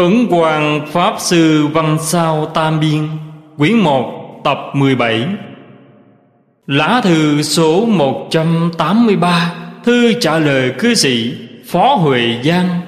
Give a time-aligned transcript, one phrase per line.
[0.00, 3.08] Ấn Hoàng Pháp Sư Văn Sao Tam Biên
[3.58, 5.26] Quyển 1 tập 17
[6.66, 9.52] Lá thư số 183
[9.84, 11.34] Thư trả lời cư sĩ
[11.66, 12.80] Phó Huệ Giang.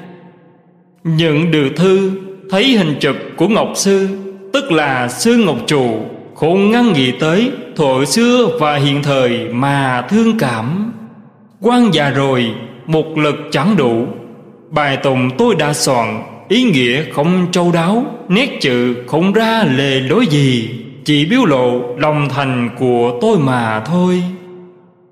[1.04, 2.10] Nhận được thư,
[2.50, 4.08] Thấy hình chụp của Ngọc Sư,
[4.52, 6.00] Tức là Sư Ngọc Trụ,
[6.34, 10.92] Khôn ngăn nghĩ tới Thổ xưa và hiện thời mà thương cảm.
[11.60, 12.54] Quan già rồi,
[12.86, 14.06] Một lực chẳng đủ.
[14.70, 20.00] Bài tùng tôi đã soạn Ý nghĩa không châu đáo Nét chữ không ra lề
[20.00, 20.70] lối gì
[21.04, 24.22] Chỉ biểu lộ lòng thành của tôi mà thôi.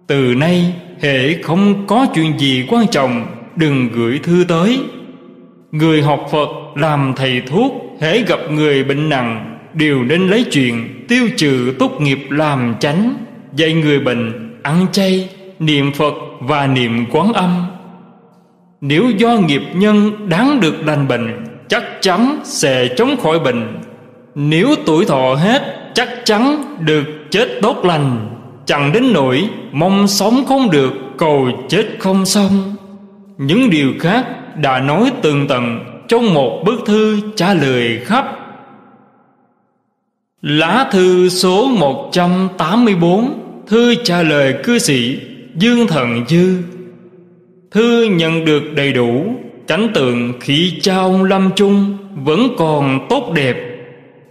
[0.06, 4.80] Từ nay hệ không có chuyện gì quan trọng Đừng gửi thư tới.
[5.72, 11.04] Người học Phật làm thầy thuốc hễ gặp người bệnh nặng Đều nên lấy chuyện
[11.08, 13.14] tiêu trừ tốt nghiệp làm chánh
[13.56, 15.28] Dạy người bệnh ăn chay,
[15.58, 17.66] niệm Phật và niệm quán âm
[18.80, 23.78] nếu do nghiệp nhân đáng được lành bệnh, Chắc chắn sẽ chống khỏi bệnh.
[24.34, 25.62] Nếu tuổi thọ hết,
[25.94, 28.28] Chắc chắn được chết tốt lành.
[28.66, 32.76] Chẳng đến nỗi Mong sống không được, Cầu chết không xong.
[33.38, 38.36] Những điều khác đã nói tường tận Trong một bức thư trả lời khắp.
[40.42, 45.18] Lá thư số 184 Thư trả lời cư sĩ
[45.54, 46.56] Dương Thần Dư.
[47.70, 49.34] Thư nhận được đầy đủ
[49.66, 53.56] Cảnh tượng khi trao lâm chung Vẫn còn tốt đẹp.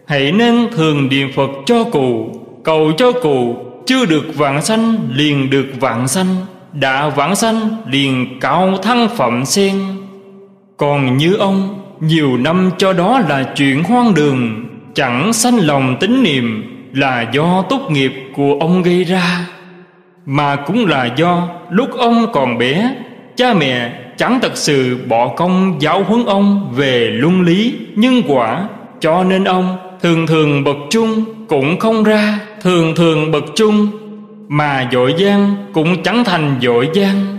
[0.08, 2.30] Hãy nên thường niệm Phật cho cụ,
[2.64, 6.36] Cầu cho cụ Chưa được vạn sanh liền được vạn sanh,
[6.74, 9.76] Đã vạn sanh liền cao thăng phẩm sen.
[10.78, 16.24] Còn như ông, Nhiều năm cho đó là chuyện hoang đường, Chẳng sanh lòng tín
[16.24, 19.48] niệm Là do tốt nghiệp của ông gây ra,
[20.26, 22.96] Mà cũng là do lúc ông còn bé
[23.40, 28.68] Cha mẹ chẳng thật sự bỏ công giáo huấn ông về luân lý, nhân quả
[29.00, 33.88] Cho nên ông thường thường bậc trung cũng không ra Thường thường bậc trung
[34.48, 37.38] mà dội gian cũng chẳng thành dội gian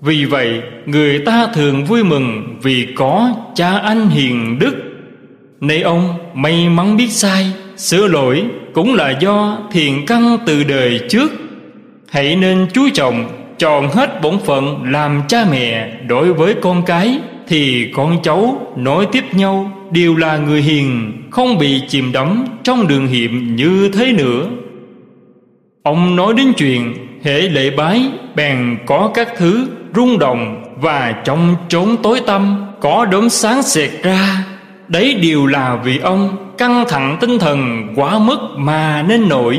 [0.00, 4.74] Vì vậy người ta thường vui mừng vì có cha anh hiền đức.
[5.60, 8.44] Nay ông may mắn biết sai Sửa lỗi
[8.74, 11.32] cũng là do thiện căn từ đời trước.
[12.10, 17.18] Hãy nên chú trọng chọn hết bổn phận làm cha mẹ đối với con cái
[17.48, 22.88] thì con cháu nối tiếp nhau đều là người hiền, không bị chìm đắm trong
[22.88, 24.46] đường hiểm như thế nữa.
[25.82, 28.02] Ông nói đến chuyện hệ lễ bái,
[28.36, 33.90] bèn có các thứ rung động và trong chốn tối tâm có đốm sáng xẹt
[34.02, 34.44] ra.
[34.88, 39.58] Đấy đều là vì ông căng thẳng tinh thần quá mức mà nên nổi.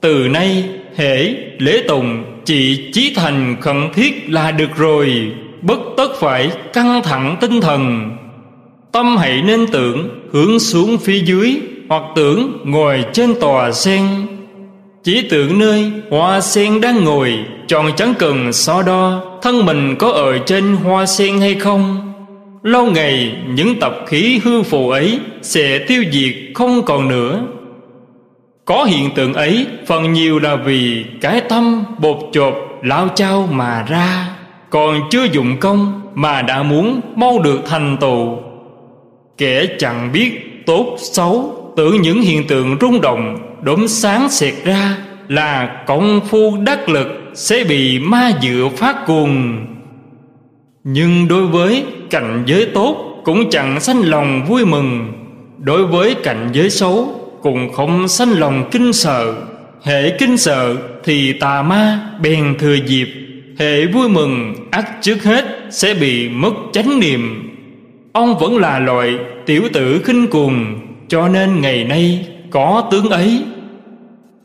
[0.00, 0.64] Từ nay
[0.96, 5.32] hễ lễ tùng chỉ chí thành khẩn thiết là được rồi,
[5.62, 8.10] bất tất phải căng thẳng tinh thần.
[8.92, 11.56] Tâm hãy nên tưởng hướng xuống phía dưới,
[11.88, 14.06] hoặc tưởng ngồi trên tòa sen.
[15.04, 17.38] Chỉ tưởng nơi hoa sen đang ngồi
[17.68, 22.12] chọn chẳng cần so đo thân mình có ở trên hoa sen hay không.
[22.62, 27.42] Lâu ngày những tập khí hư phù ấy sẽ tiêu diệt không còn nữa
[28.64, 33.84] có hiện tượng ấy, phần nhiều là vì cái tâm bột chộp lao chao mà
[33.88, 34.28] ra.
[34.70, 38.38] Còn chưa dụng công mà đã muốn mau được thành tựu.
[39.38, 44.96] Kẻ chẳng biết tốt xấu, Tưởng những hiện tượng rung động, đốm sáng xẹt ra
[45.28, 49.66] Là công phu đắc lực sẽ bị ma dựa phát cuồng.
[50.84, 55.12] Nhưng đối với cảnh giới tốt Cũng chẳng sanh lòng vui mừng.
[55.58, 59.34] Đối với cảnh giới xấu cũng không sanh lòng kinh sợ,
[59.82, 63.08] hệ kinh sợ thì tà ma bèn thừa dịp.
[63.58, 67.50] Hệ vui mừng, ắt trước hết sẽ bị mất chánh niệm.
[68.12, 73.42] Ông vẫn là loại tiểu tử khinh cuồng, cho nên ngày nay có tướng ấy.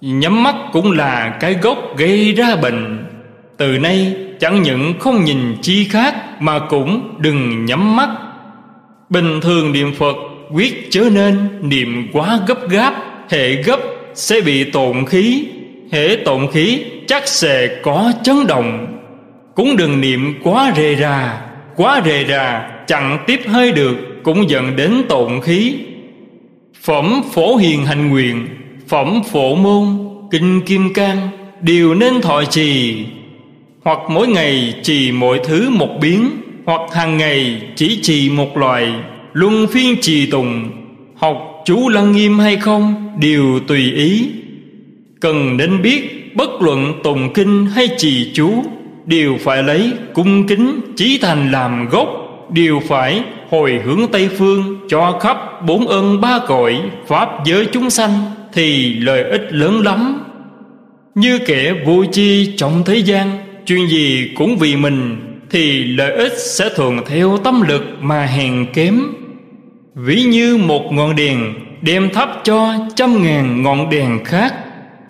[0.02, 3.08] Nhắm mắt cũng là cái gốc gây ra bệnh.
[3.58, 8.10] Từ nay chẳng những không nhìn chi khác mà cũng đừng nhắm mắt.
[9.10, 10.16] Bình thường niệm phật
[10.54, 12.94] quyết chớ nên niệm quá gấp gáp,
[13.30, 13.80] hệ gấp
[14.14, 15.46] sẽ bị tổn khí.
[15.92, 18.98] Hệ tổn khí chắc sẽ có chấn động.
[19.56, 21.42] Cũng đừng niệm quá rề rà,
[21.76, 25.76] quá rề rà chẳng tiếp hơi được, cũng dẫn đến tổn khí.
[26.84, 28.48] Phẩm phổ hiền hành nguyện,
[28.88, 29.86] phẩm phổ môn,
[30.32, 31.30] kinh kim cang,
[31.62, 33.06] đều nên thọ trì.
[33.84, 36.30] Hoặc mỗi ngày trì mỗi thứ một biến,
[36.66, 38.94] hoặc hàng ngày chỉ trì một loại
[39.34, 40.72] luân phiên trì tùng,
[41.16, 44.30] học chú lăng nghiêm hay không, đều tùy ý.
[45.22, 48.64] Cần nên biết bất luận tùng kinh hay trì chú,
[49.06, 54.80] đều phải lấy cung kính, chí thành làm gốc, Đều phải hồi hướng Tây Phương
[54.90, 56.78] Cho khắp bốn ơn ba cội
[57.08, 58.12] Pháp giới chúng sanh
[58.54, 60.24] Thì lợi ích lớn lắm.
[61.16, 66.34] Như kẻ vô chi trong thế gian, Chuyện gì cũng vì mình Thì lợi ích
[66.38, 69.02] sẽ thuận theo tâm lực mà hèn kém.
[70.02, 74.54] Ví như một ngọn đèn Đem thắp cho trăm ngàn ngọn đèn khác.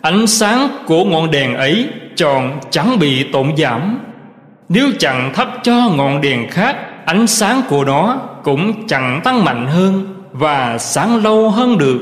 [0.01, 4.00] Ánh sáng của ngọn đèn ấy Tròn chẳng bị tổn giảm.
[4.69, 6.75] Nếu chẳng thắp cho ngọn đèn khác,
[7.06, 12.01] Ánh sáng của nó cũng chẳng tăng mạnh hơn Và sáng lâu hơn được.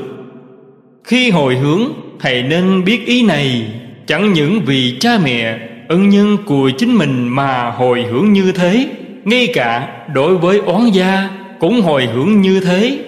[1.04, 1.82] Khi hồi hướng,
[2.20, 3.72] Thầy nên biết ý này.
[4.06, 5.58] Chẳng những vì cha mẹ,
[5.88, 8.88] Ân nhân của chính mình mà hồi hướng như thế,
[9.24, 12.98] Ngay cả đối với oán gia cũng hồi hướng như thế,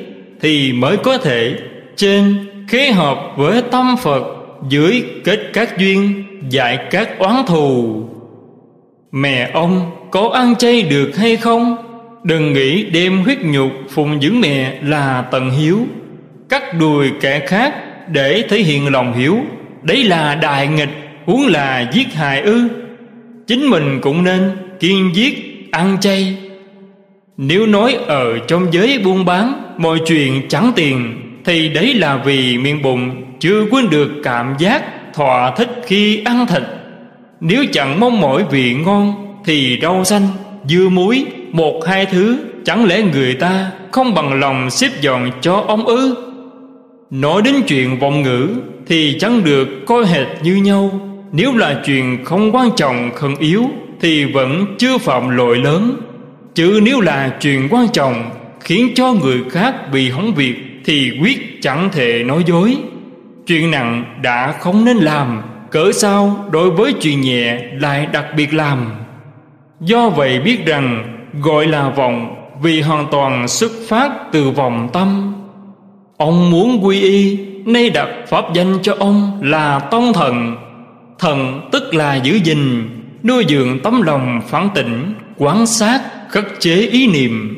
[0.41, 1.55] Thì mới có thể
[1.97, 2.35] Trên
[2.69, 4.23] khế hợp với tâm Phật
[4.69, 8.03] Dưới kết các duyên, giải các oán thù.
[9.13, 11.77] Mẹ ông có ăn chay được hay không?
[12.25, 15.79] Đừng nghĩ đem huyết nhục phụng dưỡng mẹ là tận hiếu.
[16.49, 17.75] Cắt đùi kẻ khác
[18.13, 19.39] để thể hiện lòng hiếu,
[19.83, 20.89] Đấy là đại nghịch,
[21.25, 22.69] huống là giết hại ư.
[23.47, 24.51] Chính mình cũng nên
[24.81, 26.37] kiên giết, ăn chay.
[27.43, 32.59] Nếu nói ở trong giới buôn bán Mọi chuyện chẳng tiền Thì đấy là vì
[32.59, 34.83] miệng bụng Chưa quên được cảm giác
[35.15, 36.63] thỏa thích khi ăn thịt.
[37.41, 39.15] Nếu chẳng mong mỏi vị ngon
[39.45, 40.23] Thì rau xanh,
[40.69, 45.65] dưa muối một hai thứ chẳng lẽ người ta không bằng lòng xếp dọn cho
[45.69, 46.15] ông ư?
[47.11, 48.49] Nói đến chuyện vọng ngữ
[48.87, 51.01] thì chẳng được coi hệt như nhau.
[51.33, 53.65] Nếu là chuyện không quan trọng khẩn yếu
[54.01, 55.97] thì vẫn chưa phạm lỗi lớn
[56.55, 58.31] chứ nếu là chuyện quan trọng,
[58.61, 60.55] khiến cho người khác bị hỏng việc
[60.85, 62.77] thì quyết chẳng thể nói dối.
[63.47, 68.55] Chuyện nặng đã không nên làm cỡ sao đối với chuyện nhẹ lại đặc biệt
[68.55, 68.93] làm?
[69.81, 75.35] Do vậy biết rằng gọi là vọng vì hoàn toàn xuất phát từ vòng tâm.
[76.17, 80.57] Ông muốn quy y, nay đặt pháp danh cho ông là tông thần.
[81.19, 82.89] Thần tức là giữ gìn,
[83.23, 86.01] nuôi dưỡng tấm lòng phản tỉnh, quán sát
[86.31, 87.57] khắc chế ý niệm.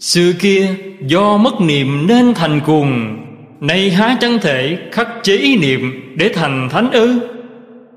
[0.00, 3.16] Xưa kia, do mất niệm nên thành cuồng,
[3.60, 7.18] nay há chẳng thể khắc chế ý niệm để thành thánh ư?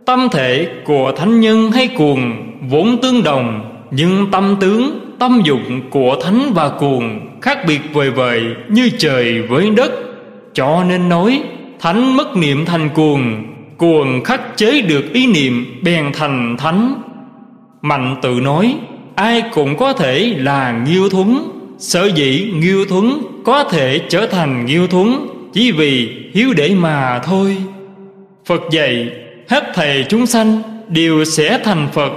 [0.05, 2.33] Tâm thể của thánh nhân hay cuồng,
[2.69, 8.11] vốn tương đồng, nhưng tâm tướng, tâm dụng của thánh và cuồng khác biệt vời
[8.11, 9.91] vời như trời với đất.
[10.53, 11.43] Cho nên nói,
[11.79, 13.43] thánh mất niệm thành cuồng
[13.77, 17.01] cuồng khắc chế được ý niệm bèn thành thánh.
[17.81, 18.75] Mạnh tự nói
[19.19, 21.51] ai cũng có thể là nghiêu thuấn.
[21.77, 27.19] Sở dĩ nghiêu thuấn có thể trở thành nghiêu thuấn chỉ vì hiếu để mà
[27.19, 27.57] thôi.
[28.45, 29.09] Phật dạy,
[29.49, 32.11] hết thầy chúng sanh, đều sẽ thành phật.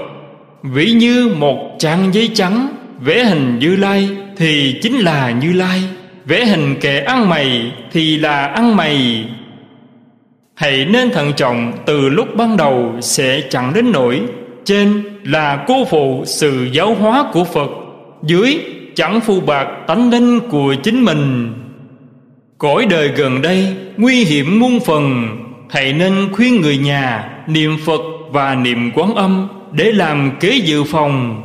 [0.63, 2.69] Ví như một trang giấy trắng,
[3.01, 5.83] vẽ hình như lai thì chính là như lai.
[6.25, 9.25] Vẽ hình kẻ ăn mày thì là ăn mày.
[10.55, 14.21] Hãy nên thận trọng, từ lúc ban đầu sẽ chẳng đến nỗi
[14.64, 17.70] trên là cô phụ sự giáo hóa của phật,
[18.23, 18.59] dưới
[18.94, 21.53] chẳng phù bạc tánh linh của chính mình.
[22.59, 25.26] Cõi đời gần đây nguy hiểm muôn phần,
[25.70, 28.00] hãy nên khuyên người nhà niệm phật
[28.31, 31.43] và niệm quán âm để làm kế dự phòng.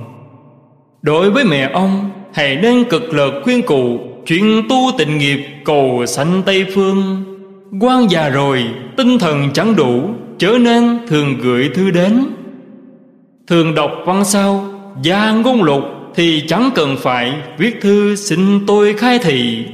[1.01, 6.05] Đối với mẹ ông, hãy nên cực lực khuyên cụ chuyện tu tịnh nghiệp cầu
[6.07, 7.23] sanh tây phương.
[7.81, 8.63] Quan già rồi,
[8.97, 12.25] tinh thần chẳng đủ, chớ nên thường gửi thư đến
[13.47, 14.65] thường đọc văn sao,
[15.01, 15.83] gia ngôn lục
[16.15, 19.65] thì chẳng cần phải viết thư xin tôi khai thị.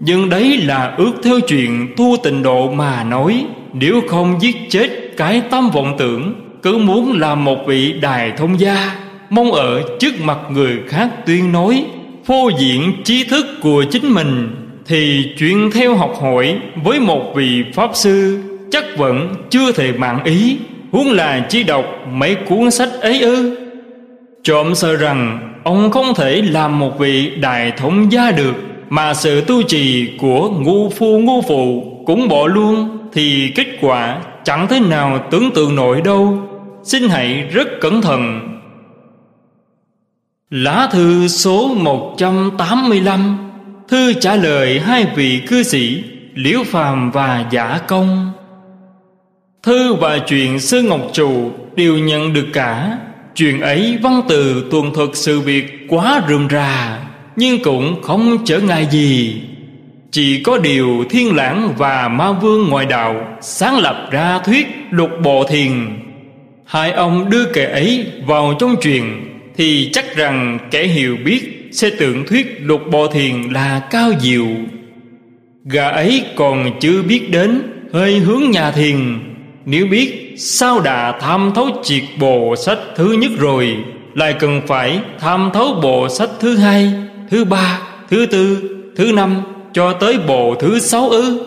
[0.00, 4.88] Nhưng đấy là ước theo chuyện tu tình độ mà nói, nếu không giết chết
[5.16, 8.96] cái tâm vọng tưởng, cứ muốn làm một vị đài thông gia,
[9.30, 11.84] mong ở trước mặt người khác tuyên nói,
[12.24, 14.56] phô diện trí thức của chính mình,
[14.86, 20.24] thì chuyện theo học hỏi với một vị pháp sư chắc vẫn chưa thể mạng
[20.24, 20.58] ý
[20.92, 23.56] huống là chỉ đọc mấy cuốn sách ấy ư?
[24.44, 28.54] Trộm sợ rằng ông không thể làm một vị đại thống gia được,
[28.88, 34.20] mà sự tu trì của ngu phu ngu phụ cũng bỏ luôn, thì kết quả
[34.44, 36.38] chẳng thế nào tưởng tượng nổi đâu.
[36.82, 38.40] Xin hãy rất cẩn thận.
[40.50, 43.50] Lá thư số 185
[43.90, 46.04] Thư trả lời hai vị cư sĩ
[46.34, 48.32] Liễu Phàm và Giả Công.
[49.62, 52.98] Thư và chuyện Sư Ngọc Trụ đều nhận được cả.
[53.34, 56.98] Chuyện ấy văn từ tuần thuật sự việc quá rườm rà,
[57.36, 59.42] Nhưng cũng không trở ngại gì.
[60.10, 65.10] Chỉ có điều thiên lãng và ma vương ngoại đạo Sáng lập ra thuyết lục
[65.22, 65.70] bộ thiền.
[66.64, 69.04] Hai ông đưa kẻ ấy vào trong chuyện
[69.56, 74.46] thì chắc rằng kẻ hiểu biết Sẽ tưởng thuyết lục bộ thiền là cao diệu.
[75.64, 77.62] Gà ấy còn chưa biết đến
[77.92, 79.29] Hơi hướng nhà thiền.
[79.64, 83.76] Nếu biết sao đã tham thấu triệt bộ sách thứ nhất rồi
[84.14, 86.92] Lại cần phải tham thấu bộ sách thứ hai
[87.30, 91.46] Thứ ba, thứ tư, thứ năm Cho tới bộ thứ sáu ư?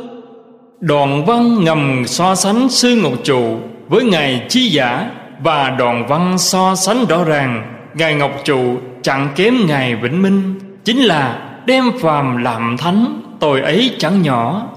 [0.79, 6.37] Đoạn văn ngầm so sánh sư Ngọc Trụ Với Ngài Chi Giả Và đoạn văn
[6.37, 11.91] so sánh rõ ràng Ngài Ngọc Trụ chẳng kém Ngài Vĩnh Minh Chính là đem
[12.01, 14.67] phàm làm thánh Tội ấy chẳng nhỏ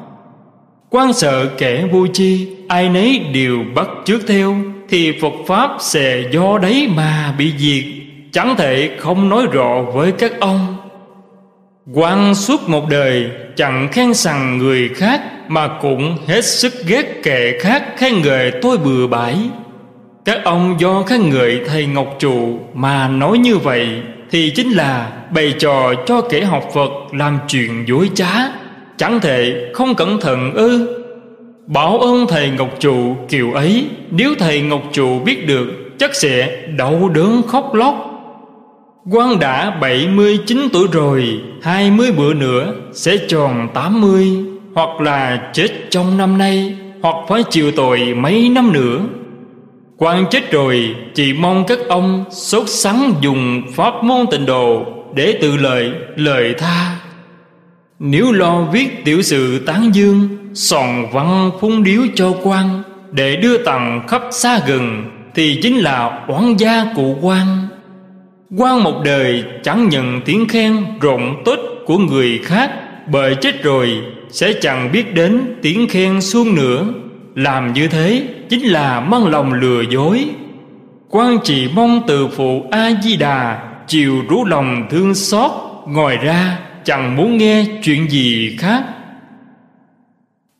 [0.96, 4.56] quan sợ kẻ vô chi, Ai nấy đều bắt trước theo,
[4.88, 7.84] Thì Phật Pháp sẽ do đấy mà bị diệt.
[8.32, 10.76] Chẳng thể không nói rõ với các ông.
[11.94, 17.58] Quan suốt một đời chẳng khen sằng người khác, Mà cũng hết sức ghét kẻ
[17.60, 19.36] khác khen ngợi tôi bừa bãi.
[20.24, 23.88] Các ông do khen ngợi thầy Ngọc Trụ mà nói như vậy,
[24.30, 28.32] Thì chính là bày trò cho kẻ học Phật làm chuyện dối trá.
[28.96, 30.96] Chẳng thể không cẩn thận ư?
[31.66, 35.66] Bảo ơn thầy Ngọc Trụ kiểu ấy, Nếu thầy Ngọc Trụ biết được,
[35.98, 38.12] Chắc sẽ đau đớn khóc lóc.
[39.12, 44.28] Quan đã 79 tuổi rồi 20 bữa nữa sẽ tròn 80
[44.74, 49.00] Hoặc là chết trong năm nay, Hoặc phải chịu tội mấy năm nữa.
[49.98, 54.84] Quan chết rồi, Chỉ mong các ông sốt sắng dùng pháp môn tịnh độ
[55.14, 57.05] Để tự lợi lời tha.
[57.98, 63.58] Nếu lo viết tiểu sự tán dương, Sòn văn phung điếu cho quan, Để đưa
[63.58, 67.68] tặng khắp xa gần, Thì chính là oán gia cụ quan.
[68.58, 72.70] Quan một đời chẳng nhận tiếng khen rộng tốt của người khác,
[73.12, 73.98] bởi chết rồi
[74.30, 76.86] sẽ chẳng biết đến tiếng khen xuông nữa.
[77.34, 80.28] Làm như thế chính là mang lòng lừa dối.
[81.10, 85.50] Quan chỉ mong từ phụ a di đà, chiều rú lòng thương xót
[85.86, 88.84] ngoài ra chẳng muốn nghe chuyện gì khác.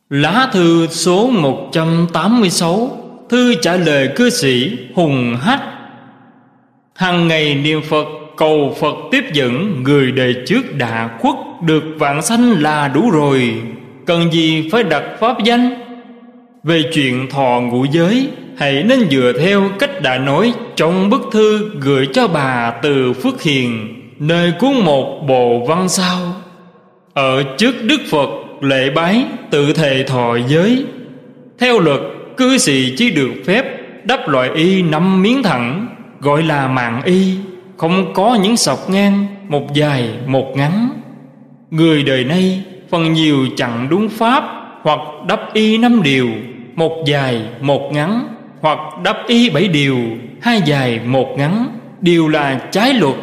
[0.09, 2.97] Lá thư số 186
[3.29, 5.63] thư trả lời cư sĩ hùng hách.
[6.95, 8.07] Hằng ngày niệm phật,
[8.37, 13.61] cầu phật tiếp dẫn, người đời trước đã khuất, được vạn sanh là đủ rồi.
[14.05, 15.69] Cần gì phải đặt pháp danh?
[16.63, 21.71] Về chuyện thọ ngũ giới, hãy nên dựa theo cách đã nói trong bức thư
[21.79, 26.33] gửi cho bà từ phước hiền nơi cuốn một bộ văn sao.
[27.13, 28.29] Ở trước đức phật
[28.61, 30.85] lễ bái tự thề thọ giới.
[31.59, 31.99] Theo luật,
[32.37, 33.65] cư sĩ chỉ được phép
[34.03, 35.87] đắp loại y năm miếng thẳng,
[36.19, 37.37] gọi là mạng y,
[37.77, 40.89] không có những sọc ngang, một dài, một ngắn.
[41.71, 44.43] Người đời nay, phần nhiều chẳng đúng pháp
[44.81, 46.27] hoặc đắp y năm điều,
[46.75, 48.27] một dài, một ngắn,
[48.61, 49.97] hoặc đắp y bảy điều,
[50.41, 51.67] hai dài, một ngắn.
[52.01, 53.15] Đều là trái luật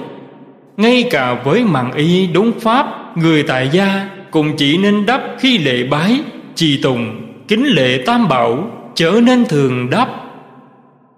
[0.77, 5.59] ngay cả với mạng y, đúng pháp, người tại gia cũng chỉ nên đắp khi
[5.59, 6.21] lễ bái,
[6.55, 10.09] trì tùng kính lệ tam bảo, trở nên thường đắp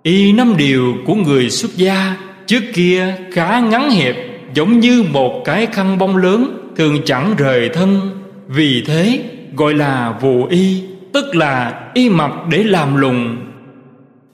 [0.02, 4.16] y năm điều của người xuất gia, trước kia khá ngắn hẹp,
[4.54, 8.00] giống như một cái khăn bông lớn, thường chẳng rời thân.
[8.48, 9.20] Vì thế,
[9.54, 10.82] gọi là vụ y,
[11.12, 13.36] tức là y mặc để làm lùng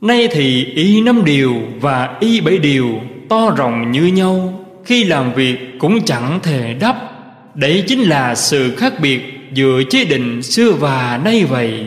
[0.02, 5.32] nay thì y năm điều và y bảy điều to rộng như nhau khi làm
[5.34, 7.12] việc cũng chẳng thể đắp
[7.54, 9.20] đấy chính là sự khác biệt
[9.54, 11.86] giữa chế định xưa và nay vậy.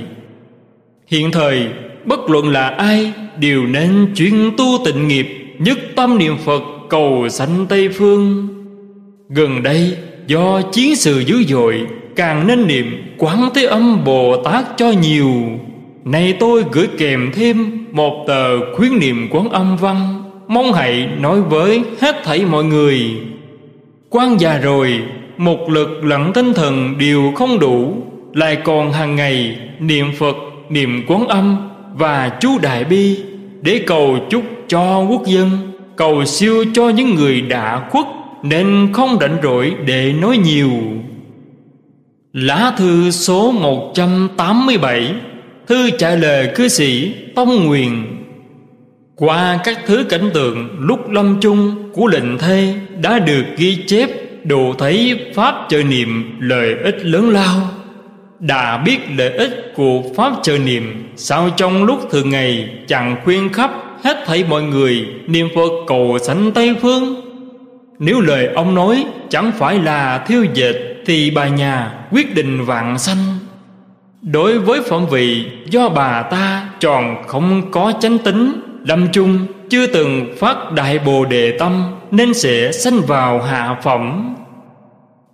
[1.08, 1.68] Hiện thời,
[2.06, 5.28] bất luận là ai đều nên chuyên tu tịnh nghiệp,
[5.60, 8.48] nhất tâm niệm phật cầu sanh tây phương.
[9.30, 9.98] Gần đây,
[10.28, 15.34] do chiến sự dữ dội, càng nên niệm quán thế âm bồ tát cho nhiều.
[16.06, 21.42] Nay tôi gửi kèm thêm một tờ khuyến niệm quán âm văn mong hãy nói
[21.42, 23.12] với hết thảy mọi người.
[24.10, 25.02] Quan già rồi,
[25.38, 27.94] một lực lẫn tinh thần đều không đủ,
[28.34, 30.36] lại còn hàng ngày niệm phật,
[30.70, 33.20] niệm quán âm và chú đại bi
[33.62, 35.50] để cầu chúc cho quốc dân,
[35.96, 38.06] cầu siêu cho những người đã khuất
[38.44, 40.72] nên không rảnh rỗi để nói nhiều.
[42.34, 45.14] Lá thư số 187
[45.68, 48.14] thư trả lời cư sĩ tông nguyền
[49.15, 54.10] qua các thứ cảnh tượng, lúc lâm chung, của lệnh thê đã được ghi chép
[54.43, 57.69] đồ thấy pháp trợ niệm lợi ích lớn lao.
[58.39, 63.53] Đã biết lợi ích của pháp trợ niệm, sao trong lúc thường ngày chẳng khuyên
[63.53, 63.72] khắp
[64.03, 67.15] hết thảy mọi người niệm phật cầu sánh tây phương?
[68.00, 73.00] Nếu lời ông nói chẳng phải là thiêu dệt, thì bà nhà quyết định vạn
[73.00, 73.38] sanh.
[74.22, 79.88] Đối với phẩm vị do bà ta tròn không có chánh tính lâm chung chưa
[79.88, 84.36] từng phát đại bồ đề tâm Nên sẽ sanh vào hạ phẩm.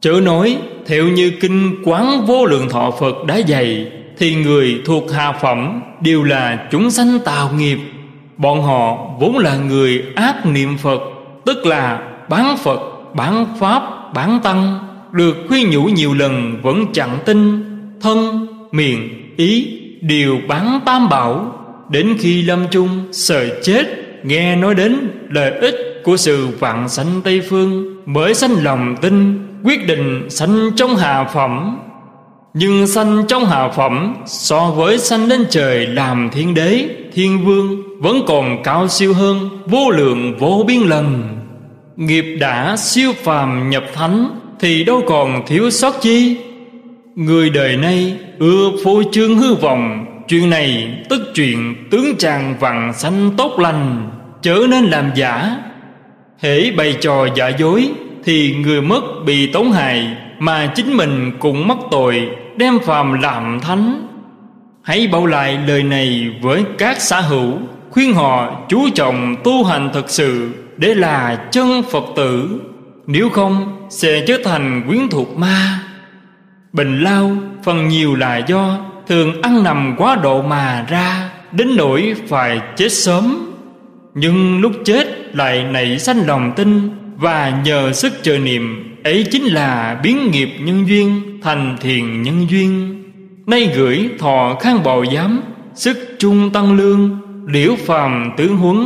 [0.01, 5.11] Chớ nói theo như kinh quán vô lượng thọ Phật đã dạy Thì người thuộc
[5.11, 7.79] hạ phẩm đều là chúng sanh tạo nghiệp.
[8.37, 11.01] Bọn họ vốn là người ác niệm Phật
[11.45, 12.79] Tức là bán Phật,
[13.13, 14.79] bán Pháp, bán Tăng
[15.11, 17.63] Được khuyên nhủ nhiều lần vẫn chẳng tin
[18.01, 21.60] Thân, miệng, ý đều bán tam bảo.
[21.91, 23.85] Đến khi lâm chung, sợ chết,
[24.23, 29.39] Nghe nói đến lợi ích của sự vạn sanh Tây Phương, Mới sanh lòng tin,
[29.63, 31.79] Quyết định sanh trong hạ phẩm.
[32.53, 37.81] Nhưng sanh trong hạ phẩm So với sanh lên trời làm thiên đế, Thiên vương
[38.01, 41.23] Vẫn còn cao siêu hơn, Vô lượng, vô biên lần.
[41.95, 46.37] Nghiệp đã siêu phàm nhập thánh Thì đâu còn thiếu sót chi?
[47.15, 52.93] Người đời nay ưa phô trương hư vọng Chuyện này tức chuyện tướng chàng vặn
[52.93, 54.09] xanh tốt lành,
[54.41, 55.57] Chớ nên làm giả.
[56.39, 57.89] Hễ bày trò giả dối
[58.23, 63.59] Thì người mất bị tổn hại, Mà chính mình cũng mắc tội, Đem phàm làm
[63.59, 64.07] thánh.
[64.83, 67.53] Hãy bảo lại lời này với các xã hữu,
[67.89, 72.61] Khuyên họ chú trọng tu hành thật sự Để là chân Phật tử.
[73.07, 75.79] Nếu không, sẽ trở thành quyến thuộc ma.
[76.73, 77.31] Bệnh lao,
[77.63, 78.77] phần nhiều là do
[79.11, 83.51] Thường ăn nằm quá độ mà ra, Đến nỗi phải chết sớm.
[84.15, 89.43] Nhưng lúc chết lại nảy sanh lòng tin, Và nhờ sức chờ niệm, Ấy chính
[89.43, 93.03] là biến nghiệp nhân duyên Thành thiền nhân duyên.
[93.47, 95.41] Nay gửi thọ khang bào giám,
[95.75, 98.85] Sức trung tăng lương, Liễu phàm tướng huấn,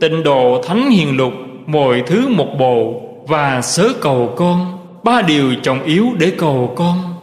[0.00, 1.32] Tịnh độ thánh hiền lục,
[1.66, 7.15] Mọi thứ một bộ Và sớ cầu con, Ba điều trọng yếu để cầu con.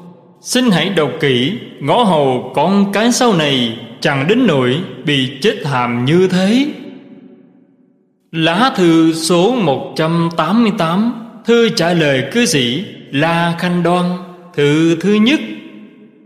[0.43, 5.55] Xin hãy đọc kỹ, Ngõ hầu con cái sau này, Chẳng đến nỗi bị chết
[5.65, 6.65] hàm như thế.
[8.31, 11.13] Lá thư số 188
[11.45, 14.05] Thư trả lời cư sĩ La Khanh Đoan,
[14.53, 15.39] Thư thứ nhất.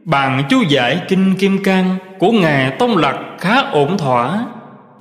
[0.03, 4.45] Bạn chú giải Kinh Kim Cang Của Ngài Tông Lạc khá ổn thỏa.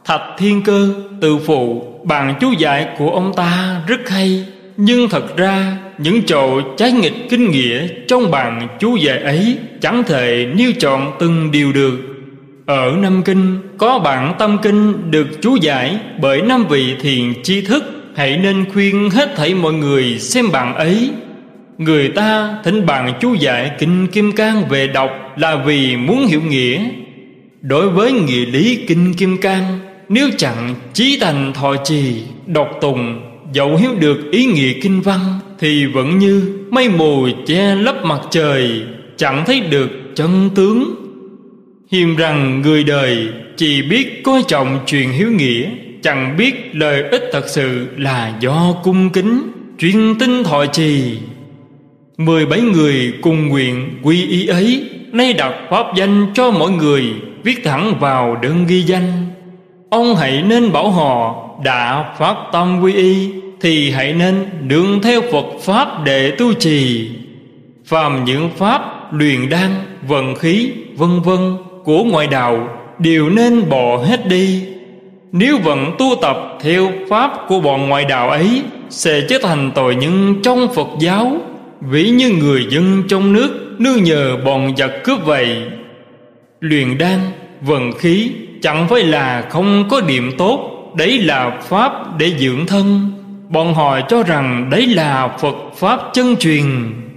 [0.05, 5.37] Thạch Thiên Cơ, Từ phụ, bạn chú giải của ông ta rất hay, Nhưng thật
[5.37, 10.73] ra những chỗ trái nghịch kinh nghĩa Trong bản chú giải ấy Chẳng thể nêu
[10.79, 11.99] chọn từng điều được.
[12.67, 17.61] Ở Nam Kinh, Có bản tâm kinh được chú giải Bởi năm vị thiền tri
[17.61, 17.85] thức.
[18.17, 21.11] Hãy nên khuyên hết thảy mọi người xem bản ấy.
[21.79, 26.43] Người ta thỉnh bản chú giải Kinh Kim Cang về đọc Là vì muốn hiểu
[26.43, 26.89] nghĩa.
[27.61, 29.79] Đối với nghĩa lý Kinh Kim Cang,
[30.09, 33.21] Nếu chẳng chí thành thọ trì Đọc tùng
[33.53, 35.21] Dẫu hiểu được ý nghĩa kinh văn,
[35.59, 38.83] Thì vẫn như mây mù che lấp mặt trời,
[39.17, 40.95] Chẳng thấy được chân tướng.
[41.93, 45.71] Hiềm rằng người đời chỉ biết coi trọng truyền hiếu nghĩa,
[46.03, 49.43] Chẳng biết lợi ích thật sự là do cung kính,
[49.79, 51.19] Chuyên tinh thọ trì.
[52.19, 57.05] Mười bảy người cùng nguyện quy ý ấy, Nay đặt pháp danh cho mỗi người,
[57.45, 59.27] Viết thẳng vào đơn ghi danh.
[59.91, 65.21] Ông hãy nên bảo họ, đã phát tâm quy y, thì hãy nên đương theo
[65.33, 67.11] Phật pháp để tu trì.
[67.85, 69.71] Phàm những pháp luyện đan,
[70.09, 72.69] vận khí, vân vân của ngoại đạo
[72.99, 74.65] đều nên bỏ hết đi.
[75.33, 79.95] Nếu vẫn tu tập theo pháp của bọn ngoại đạo ấy, sẽ trở thành tội
[79.95, 81.37] nhân trong Phật giáo,
[81.81, 85.63] ví như người dân trong nước nương nhờ bọn giặc cướp vậy.
[86.61, 87.21] Luyện đan,
[87.61, 88.31] vận khí
[88.63, 93.13] chẳng phải là không có điểm tốt, đấy là pháp để dưỡng thân.
[93.49, 96.65] Bọn họ cho rằng đấy là phật pháp chân truyền,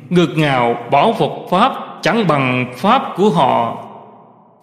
[0.10, 3.78] ngược ngào bảo phật pháp chẳng bằng pháp của họ.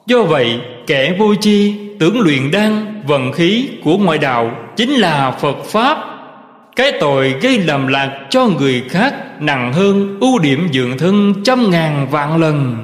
[0.07, 5.31] Do vậy, kẻ vô chi tưởng luyện đan, vận khí của ngoại đạo chính là
[5.31, 5.99] phật pháp.
[6.77, 11.71] Cái tội gây lầm lạc cho người khác nặng hơn ưu điểm dưỡng thân trăm
[11.71, 12.77] ngàn vạn lần.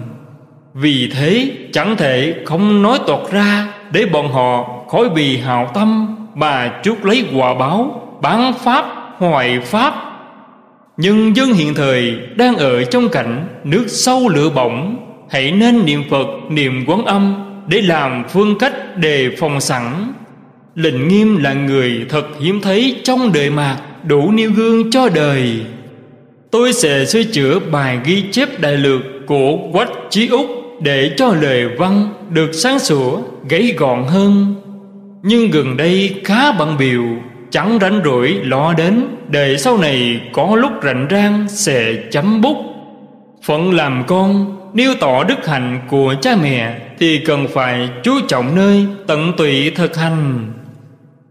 [0.75, 6.17] Vì thế, chẳng thể không nói toạc ra để bọn họ khỏi vì hào tâm
[6.35, 8.85] mà chuốc lấy quả báo, bán pháp
[9.19, 9.95] hoại pháp.
[10.97, 14.97] Nhưng dân hiện thời đang ở trong cảnh nước sâu lửa bỏng,
[15.31, 17.35] hãy nên niệm phật, niệm quán âm
[17.67, 20.13] để làm phương cách đề phòng sẵn.
[20.75, 25.61] Lệnh nghiêm là người thật hiếm thấy trong đời mạc đủ nêu gương cho đời.
[26.51, 31.35] Tôi sẽ sửa chữa bài ghi chép đại lược của quách chí úc để cho
[31.40, 34.55] lời văn được sáng sủa, gãy gọn hơn.
[35.23, 37.03] Nhưng gần đây khá bận biểu
[37.51, 39.05] Chẳng rảnh rỗi lo đến.
[39.29, 42.57] Để sau này có lúc rảnh rang Sẽ chấm bút.
[43.45, 48.57] Phận làm con, Nếu tỏ đức hạnh của cha mẹ, Thì cần phải chú trọng
[48.57, 50.53] nơi Tận tụy thực hành.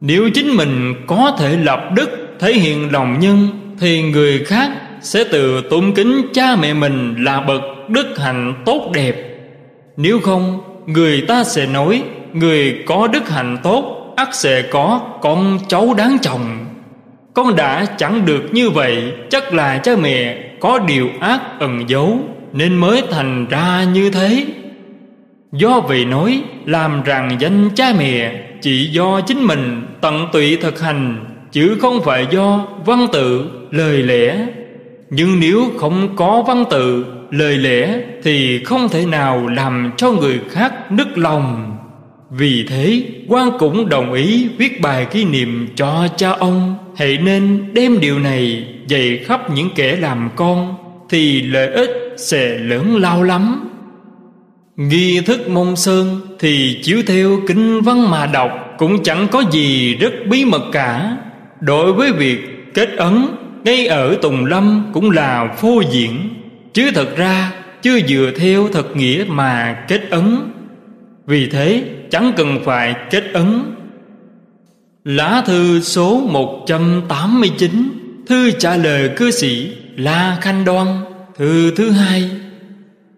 [0.01, 3.47] Nếu chính mình có thể lập đức, thể hiện lòng nhân,
[3.79, 8.91] Thì người khác sẽ tự tôn kính cha mẹ mình là bậc đức hạnh tốt
[8.93, 9.30] đẹp.
[9.97, 15.59] Nếu không người ta sẽ nói Người có đức hạnh tốt ắt sẽ có con
[15.67, 16.65] cháu đáng chồng.
[17.33, 22.19] Con đã chẳng được như vậy Chắc là cha mẹ có điều ác ẩn giấu
[22.53, 24.45] Nên mới thành ra như thế.
[25.51, 30.81] Do vậy nói làm rằng danh cha mẹ Chỉ do chính mình tận tụy thực
[30.81, 34.47] hành Chứ không phải do văn tự, lời lẽ.
[35.09, 40.39] Nhưng nếu không có văn tự, lời lẽ Thì không thể nào làm cho người
[40.49, 41.77] khác nức lòng.
[42.29, 46.75] Vì thế, quan cũng đồng ý viết bài kỷ niệm cho cha ông.
[46.95, 50.75] Hãy nên đem điều này dạy khắp những kẻ làm con,
[51.09, 53.69] Thì lợi ích sẽ lớn lao lắm.
[54.75, 59.95] Nghi thức mông sơn thì chiếu theo kinh văn mà đọc, Cũng chẳng có gì
[59.95, 61.17] rất bí mật cả.
[61.59, 63.25] Đối với việc kết ấn,
[63.63, 66.40] ngay ở Tùng Lâm cũng là phô diễn.
[66.73, 70.37] Chứ thật ra, chưa dựa theo thật nghĩa mà kết ấn.
[71.25, 73.61] Vì thế, chẳng cần phải kết ấn.
[75.03, 80.87] Lá thư số 189 Thư trả lời cư sĩ La Khanh Đoan,
[81.37, 82.29] Thư thứ hai.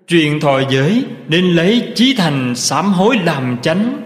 [0.08, 4.02] Truyền thọ giới nên lấy chí thành sám hối làm chánh.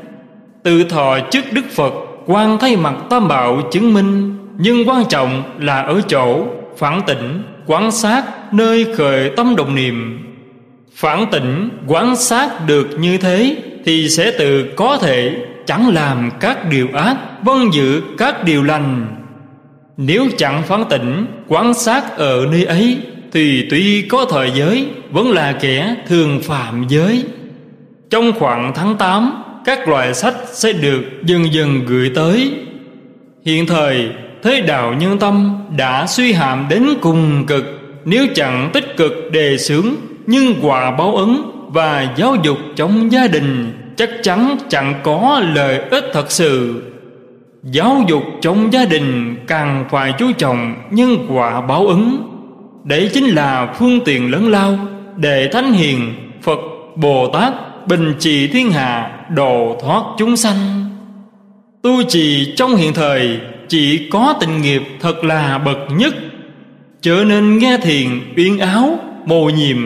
[0.64, 1.94] Tự thọ trước Đức Phật
[2.26, 4.38] quan thay mặt tam bảo chứng minh.
[4.58, 6.46] Nhưng quan trọng là ở chỗ,
[6.78, 10.20] phản tỉnh, quán sát nơi khởi tâm động niệm.
[10.96, 13.56] Phản tỉnh, quán sát được như thế,
[13.86, 19.08] thì sẽ tự có thể chẳng làm các điều ác vâng giữ các điều lành.
[19.98, 22.98] Nếu chẳng phán tỉnh, quán sát ở nơi ấy
[23.32, 27.24] thì tuy có thời giới, vẫn là kẻ thường phạm giới.
[28.10, 32.52] Trong khoảng tháng 8 các loại sách sẽ được dần dần gửi tới.
[33.46, 34.10] Hiện thời,
[34.44, 37.64] thế đạo nhân tâm đã suy hạm đến cùng cực
[38.10, 39.86] nếu chẳng tích cực đề xướng,
[40.28, 45.80] nhưng quả báo ứng và giáo dục trong gia đình, chắc chắn chẳng có lợi
[45.92, 46.82] ích thật sự.
[47.64, 52.18] Giáo dục trong gia đình càng phải chú trọng nhân quả báo ứng.
[52.84, 54.78] Đấy chính là phương tiện lớn lao
[55.16, 56.60] để thánh hiền phật
[56.96, 57.54] bồ tát
[57.88, 60.86] bình trị thiên hạ, độ thoát chúng sanh.
[61.82, 66.14] Tu trì trong hiện thời chỉ có tình nghiệp thật là bậc nhất
[67.08, 69.78] chớ nên nghe thiền uyên áo mồ nhiệm,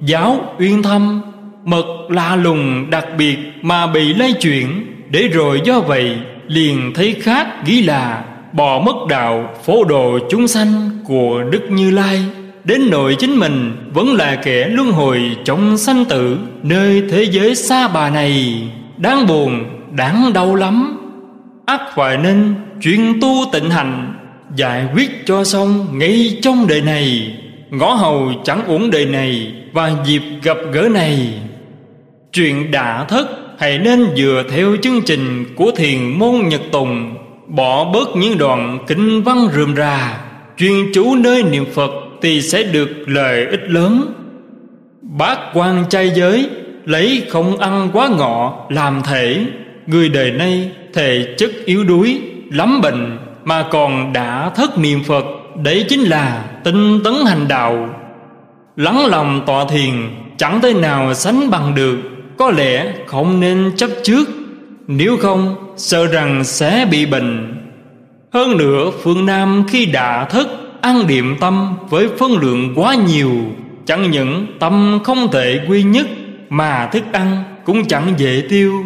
[0.00, 1.22] giáo uyên thâm.
[1.64, 7.16] Mật lạ lùng đặc biệt mà bị lây chuyển, để rồi do vậy liền thấy
[7.22, 12.24] khác ghi là bỏ mất đạo phổ độ chúng sanh của đức như lai.
[12.64, 17.54] Đến nội chính mình vẫn là kẻ luân hồi trong sanh tử, nơi thế giới
[17.54, 18.62] xa bà này.
[18.96, 19.64] Đáng buồn,
[19.96, 20.98] đáng đau lắm.
[21.66, 24.14] Ắt phải nên chuyên tu tịnh hành
[24.56, 27.36] giải quyết cho xong ngay trong đời này.
[27.70, 31.34] Ngõ hầu chẳng uổng đời này và dịp gặp gỡ này.
[32.32, 33.26] Chuyện đã thất,
[33.58, 37.14] hãy nên dựa theo chương trình của thiền môn nhật tùng.
[37.48, 40.20] Bỏ bớt những đoạn kinh văn rườm rà.
[40.56, 41.90] Chuyên chú nơi niệm phật
[42.22, 44.14] thì sẽ được lợi ích lớn.
[45.02, 46.48] Bác quan trai giới,
[46.84, 49.40] lấy không ăn quá ngọ, làm thể.
[49.86, 55.24] Người đời nay thể chất yếu đuối, lắm bệnh mà còn đã thất niệm phật,
[55.62, 57.88] đấy chính là tinh tấn hành đạo.
[58.76, 59.92] Lắng lòng tọa thiền
[60.36, 61.96] chẳng thể nào sánh bằng được,
[62.38, 64.28] có lẽ không nên chấp trước,
[64.86, 67.60] nếu không sợ rằng sẽ bị bệnh.
[68.32, 70.48] Hơn nữa, phương nam khi đã thất
[70.80, 73.32] ăn điệm tâm với phân lượng quá nhiều,
[73.86, 76.06] chẳng những tâm không thể quy nhất
[76.48, 78.84] mà thức ăn cũng chẳng dễ tiêu.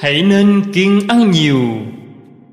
[0.00, 1.62] Hãy nên kiên ăn nhiều.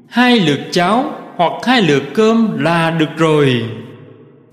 [0.10, 3.66] Hai lượt cháo hoặc hai lượt cơm là được rồi.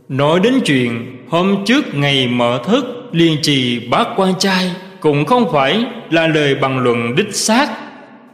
[0.08, 4.70] Nói đến chuyện, hôm trước ngày mở thức, liên trì bác quan trai
[5.00, 7.68] cũng không phải là lời bằng luận đích xác.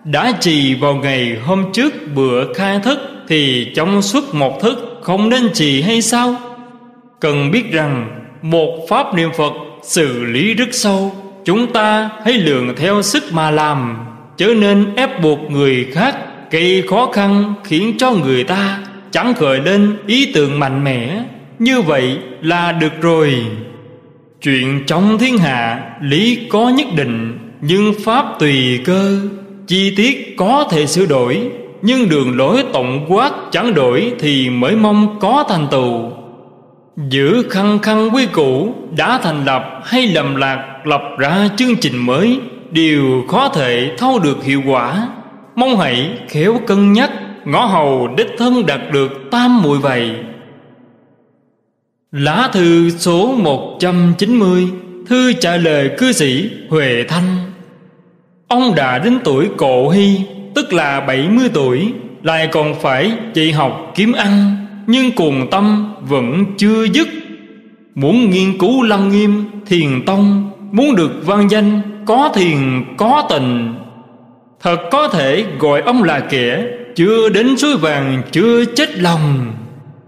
[0.04, 5.28] Đã trì vào ngày hôm trước bữa khai thức thì trong suốt một thức không
[5.28, 6.34] nên trì hay sao?
[7.20, 11.12] Cần biết rằng, một pháp niệm phật xử lý rất sâu,
[11.44, 13.96] chúng ta hãy lượng theo sức mà làm,
[14.36, 16.16] chớ nên ép buộc người khác
[16.50, 18.78] gây khó khăn khiến cho người ta
[19.10, 21.22] chẳng khởi lên ý tưởng mạnh mẽ.
[21.58, 23.34] Như vậy là được rồi.
[24.42, 29.20] Chuyện trong thiên hạ lý có nhất định, nhưng pháp tùy cơ.
[29.66, 31.50] Chi tiết có thể sửa đổi,
[31.82, 36.10] nhưng đường lối tổng quát chẳng đổi thì mới mong có thành tựu.
[37.08, 42.06] Giữ khăn khăn quy củ đã thành lập hay lầm lạc lập ra chương trình
[42.06, 45.08] mới đều khó thể thâu được hiệu quả
[45.60, 47.10] mong hãy khéo cân nhắc,
[47.44, 50.10] Ngõ hầu đích thân đạt được tam muội vậy
[52.12, 54.68] Lá thư số 190
[55.06, 57.36] Thư trả lời cư sĩ Huệ Thanh.
[58.48, 60.20] Ông đã đến tuổi cổ hy,
[60.54, 61.92] Tức là 70 tuổi,
[62.22, 67.08] Lại còn phải dạy học kiếm ăn, Nhưng cuồng tâm vẫn chưa dứt.
[67.94, 73.74] Muốn nghiên cứu lăng nghiêm, Thiền tông, Muốn được văn danh, Có thiền, có tình
[74.62, 79.52] Thật có thể gọi ông là kẻ Chưa đến suối vàng, chưa chết lòng.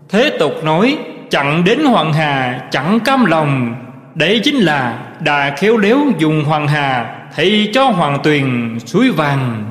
[0.08, 0.98] Thế tục nói,
[1.30, 3.74] Chẳng đến Hoàng Hà, chẳng cam lòng.
[4.14, 9.64] Đấy chính là Đà khéo léo dùng Hoàng Hà Thay cho Hoàng Tuyền suối vàng.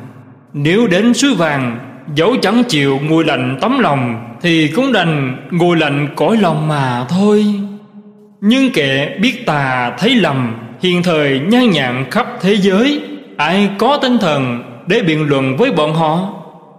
[0.54, 1.80] Nếu đến suối vàng,
[2.16, 7.06] Dẫu chẳng chịu ngồi lạnh tấm lòng, Thì cũng đành ngồi lạnh cõi lòng mà
[7.10, 7.46] thôi.
[8.42, 13.02] Nhưng kẻ biết tà thấy lầm Hiện thời nhan nhạn khắp thế giới,
[13.38, 16.30] Ai có tinh thần để biện luận với bọn họ,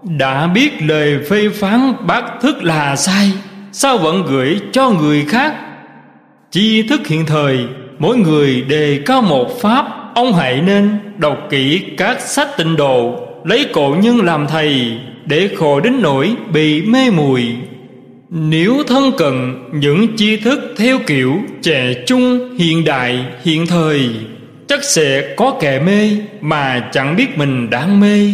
[0.02, 3.32] Đã biết lời phê phán bác thức là sai,
[3.72, 5.54] Sao vẫn gửi cho người khác?
[6.50, 7.58] Chi thức hiện thời,
[7.98, 13.26] Mỗi người đề cao một pháp, Ông hãy nên đọc kỹ các sách tịnh độ,
[13.44, 17.44] Lấy cổ nhân làm thầy, Để khổ đến nỗi bị mê mùi
[18.30, 24.10] Nếu thân cần những tri thức theo kiểu trẻ trung, hiện đại, hiện thời
[24.72, 28.32] Chắc sẽ có kẻ mê mà chẳng biết mình đang mê.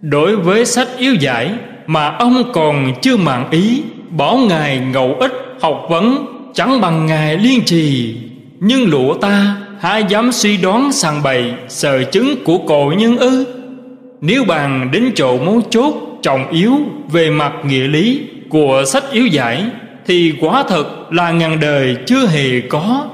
[0.00, 1.50] Đối với sách yếu giải
[1.86, 7.38] mà ông còn chưa mạng ý, Bỏ ngài ngẫu ích học vấn, chẳng bằng ngài
[7.38, 8.16] liên trì.
[8.60, 13.44] Nhưng lụa ta, há dám suy đoán sàng bày sờ chứng của cổ nhân ư?
[14.20, 16.72] Nếu bàn đến chỗ mấu chốt, trọng yếu
[17.12, 19.64] Về mặt nghĩa lý của sách yếu giải,
[20.06, 23.06] Thì quả thật là ngàn đời chưa hề có.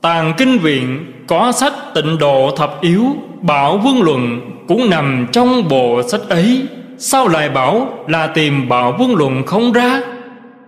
[0.00, 3.04] Tàng kinh viện có sách tịnh độ thập yếu,
[3.42, 6.62] Bảo vương luận cũng nằm trong bộ sách ấy.
[6.98, 10.00] Sao lại bảo là tìm bảo vương luận không ra.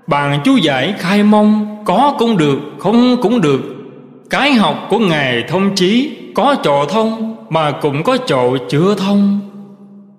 [0.06, 3.60] Bạn chú giải khai mong, Có cũng được, không cũng được.
[4.30, 9.40] Cái học của Ngài thông chí, Có chỗ thông, Mà cũng có chỗ chưa thông.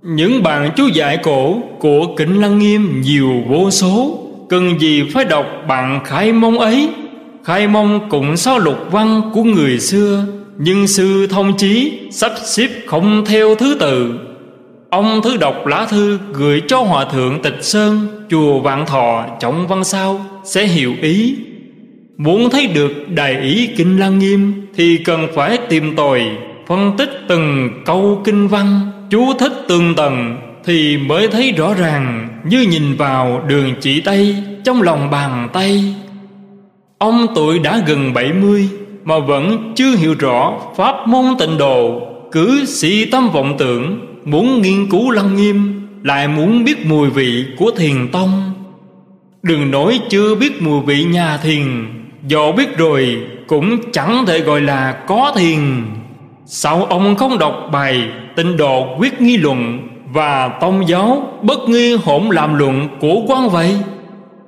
[0.01, 4.19] Những bạn chú giải cổ Của Kinh Lăng Nghiêm nhiều vô số,
[4.49, 6.89] Cần gì phải đọc bạn khai mong ấy?
[7.47, 10.25] Khai mông cũng sao lục văn của người xưa,
[10.57, 14.19] Nhưng sư thông chí Sắp xếp không theo thứ tự.
[14.89, 19.67] Ông thứ đọc lá thư gửi cho Hòa Thượng Tịch Sơn, Chùa Vạn Thọ, trọng
[19.67, 21.35] văn sao, Sẽ hiểu ý.
[22.17, 26.21] Muốn thấy được đại ý Kinh Lăng Nghiêm, Thì cần phải tìm tòi,
[26.67, 32.27] Phân tích từng câu kinh văn, Chú thích từng tầng Thì mới thấy rõ ràng,
[32.49, 35.95] Như nhìn vào đường chỉ tay Trong lòng bàn tay.
[36.97, 38.69] Ông tuổi đã gần 70
[39.03, 42.01] Mà vẫn chưa hiểu rõ Pháp môn tịnh độ.
[42.31, 47.45] Cứ si tâm vọng tưởng, Muốn nghiên cứu lăng nghiêm, Lại muốn biết mùi vị
[47.57, 48.51] của thiền tông.
[49.43, 51.87] Đừng nói chưa biết mùi vị nhà thiền
[52.27, 55.59] Do biết rồi cũng chẳng thể gọi là có thiền.
[56.45, 58.03] Sao ông không đọc bài
[58.35, 63.49] tinh độ quyết nghi luận Và tông giáo bất nghi hỗn làm luận của quan
[63.49, 63.77] vậy?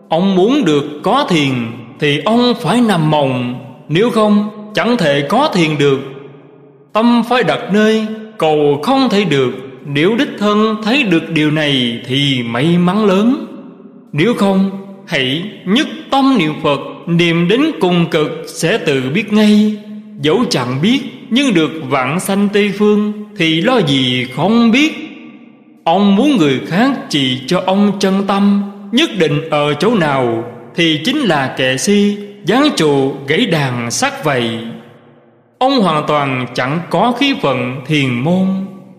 [0.09, 1.53] Ông muốn được có thiền
[1.99, 3.55] thì ông phải nằm mộng,
[3.89, 5.99] Nếu không, chẳng thể có thiền được.
[6.93, 8.07] Tâm phải đặt nơi,
[8.37, 9.51] cầu không thể được.
[9.85, 13.45] Nếu đích thân thấy được điều này Thì may mắn lớn.
[14.11, 14.71] Nếu không,
[15.07, 19.77] Hãy nhất tâm niệm Phật, Niệm đến cùng cực sẽ tự biết ngay.
[20.21, 24.91] Dẫu chẳng biết, Nhưng được vạn sanh Tây Phương Thì lo gì không biết.
[25.83, 30.43] Ông muốn người khác chỉ cho ông chân tâm, Nhất định ở chỗ nào
[30.79, 34.59] thì chính là kệ si Gián trụ gãy đàn sắc vậy
[35.57, 38.47] Ông hoàn toàn chẳng có khí phận thiền môn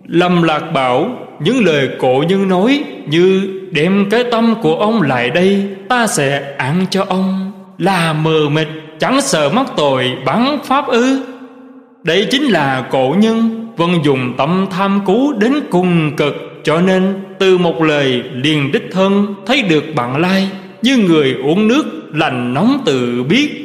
[0.07, 5.29] Lâm lạc bảo Những lời cổ nhân nói Như đem cái tâm của ông lại
[5.29, 7.51] đây, Ta sẽ ăn cho ông.
[7.77, 8.67] Là mờ mịt,
[8.99, 11.23] Chẳng sợ mắc tội bắn pháp ư.
[12.03, 17.13] Đây chính là cổ nhân Vân dùng tâm tham cứu đến cùng cực, Cho nên
[17.39, 20.49] từ một lời liền đích thân Thấy được bạn lai.
[20.81, 23.57] Như người uống nước lành nóng tự biết,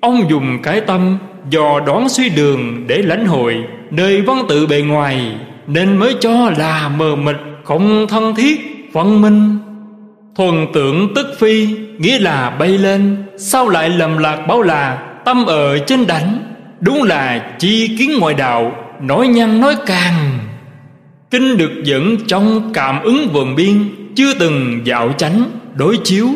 [0.00, 1.18] Ông dùng cái tâm
[1.50, 3.56] dò đoán suy đường để lãnh hội
[3.90, 5.32] Nơi văn tự bề ngoài,
[5.66, 9.58] Nên mới cho là mờ mịt, Không thân thiết phân minh.
[10.36, 11.66] Thuần tưởng tức phi,
[11.98, 16.38] Nghĩa là bay lên Sao lại lầm lạc bảo là Tâm ở trên đảnh,
[16.80, 20.38] Đúng là chi kiến ngoại đạo, Nói nhăn nói càng.
[21.30, 23.74] Kinh được dẫn trong cảm ứng vườn biên,
[24.14, 25.44] Chưa từng dạo chánh
[25.74, 26.28] đối chiếu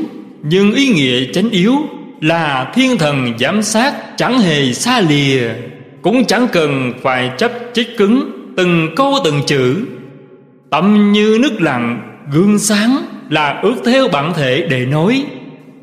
[0.43, 1.75] nhưng ý nghĩa chánh yếu
[2.21, 5.51] Là thiên thần giám sát Chẳng hề xa lìa,
[6.03, 9.77] Cũng chẳng cần phải chấp chích cứng Từng câu từng chữ.
[10.71, 12.01] Tâm như nước lặng,
[12.33, 12.97] Gương sáng
[13.29, 15.25] là ước theo bản thể để nói.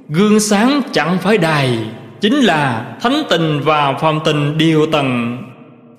[0.09, 1.77] Gương sáng chẳng phải đài,
[2.21, 5.37] Chính là thánh tình và phàm tình điều tầng.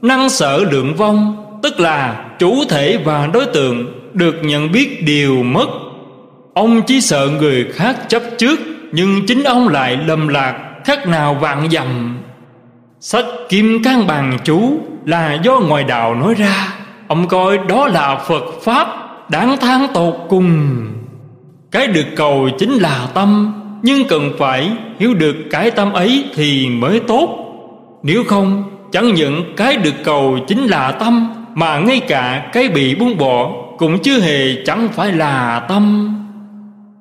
[0.02, 5.42] Năng sở lượng vong, Tức là chủ thể và đối tượng, Được nhận biết điều
[5.42, 5.66] mất.
[6.54, 8.60] Ông chỉ sợ người khác chấp trước,
[8.92, 12.18] Nhưng chính ông lại lầm lạc, Khác nào vạn dầm
[13.00, 16.74] Sách Kim Cang Bằng chú Là do ngoài đạo nói ra.
[17.08, 18.88] Ông coi đó là Phật Pháp,
[19.30, 20.76] Đáng than tột cùng.
[21.70, 26.68] Cái được cầu chính là tâm, Nhưng cần phải hiểu được cái tâm ấy Thì
[26.68, 27.38] mới tốt.
[28.02, 32.94] Nếu không, chẳng những cái được cầu chính là tâm, Mà ngay cả cái bị
[32.94, 36.16] buông bỏ Cũng chưa hề chẳng phải là tâm.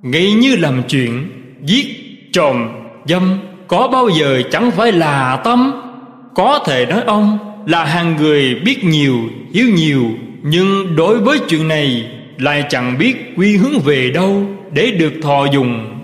[0.03, 1.29] Nghĩ như làm chuyện
[1.63, 1.85] Giết,
[2.33, 2.69] trộm,
[3.05, 5.73] dâm Có bao giờ chẳng phải là tâm?
[6.35, 9.17] Có thể nói ông là hàng người biết nhiều,
[9.53, 10.03] hiếu nhiều
[10.43, 12.07] Nhưng đối với chuyện này
[12.37, 15.99] Lại chẳng biết quy hướng về đâu Để được thọ dùng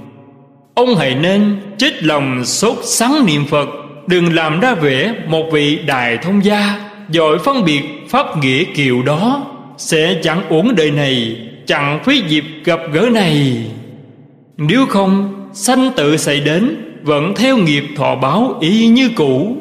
[0.76, 3.70] Ông hãy nên chết lòng sốt sắng niệm Phật
[4.08, 9.04] Đừng làm ra vẻ một vị đại thông gia Giỏi phân biệt pháp nghĩa kiều
[9.04, 9.46] đó.
[9.78, 13.58] Sẽ chẳng uổng đời này Chẳng phí dịp gặp gỡ này.
[14.58, 19.58] Nếu không, sanh tự xảy đến, Vẫn theo nghiệp thọ báo y như cũ.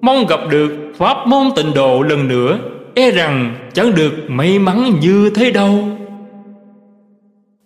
[0.00, 2.58] Mong gặp được pháp môn tịnh độ lần nữa
[2.94, 5.88] E rằng chẳng được may mắn như thế đâu.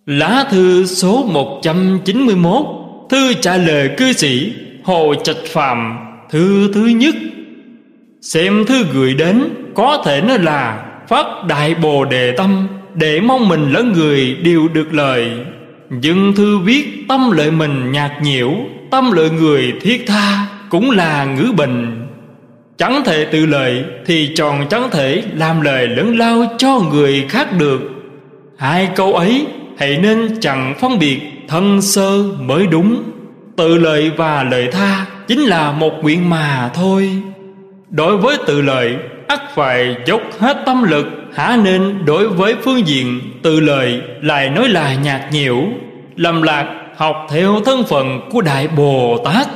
[0.06, 2.66] Lá thư số 191
[3.10, 4.52] Thư trả lời cư sĩ
[4.84, 5.98] Hồ Trạch Phạm
[6.30, 7.14] Thư thứ nhất.
[8.20, 9.44] Xem thư gửi đến,
[9.74, 14.68] Có thể nó là Phát đại bồ đề tâm, Để mong mình lẫn người đều
[14.68, 15.30] được lời.
[15.90, 18.50] Dân thư viết tâm lợi mình nhạt nhiễu,
[18.90, 22.06] Tâm lợi người thiết tha Cũng là ngữ bình
[22.76, 27.48] Chẳng thể tự lợi Thì tròn chẳng thể làm lời lớn lao cho người khác
[27.58, 27.80] được.
[28.58, 29.46] Hai câu ấy
[29.78, 33.02] hãy nên chẳng phân biệt thân sơ mới đúng.
[33.56, 37.10] Tự lợi và lợi tha chính là một nguyện mà thôi.
[37.90, 38.96] Đối với tự lợi,
[39.28, 44.50] ắt phải dốc hết tâm lực Hả nên đối với phương diện từ lời lại
[44.50, 45.56] nói là nhạt nhiễu
[46.16, 46.66] Lầm lạc
[46.96, 49.48] học theo thân phận của Đại Bồ Tát,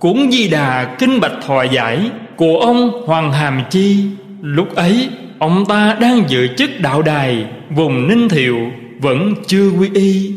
[0.00, 4.04] Cũng Di Đà Kinh Bạch Thọ Giải của ông Hoàng Hàm Chi.
[4.42, 8.58] Lúc ấy, ông ta đang giữ chức đạo đài vùng Ninh Thiệu,
[9.00, 10.32] vẫn chưa quy y.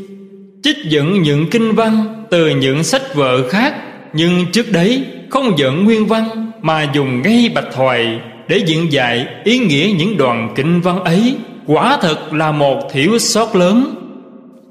[0.64, 3.74] Trích dẫn những kinh văn từ những sách vở khác,
[4.14, 8.20] Nhưng trước đấy không dẫn nguyên văn Mà dùng ngay bạch thoại
[8.52, 11.36] để diễn dạy ý nghĩa những đoạn kinh văn ấy,
[11.66, 13.96] Quả thật là một thiểu sót lớn.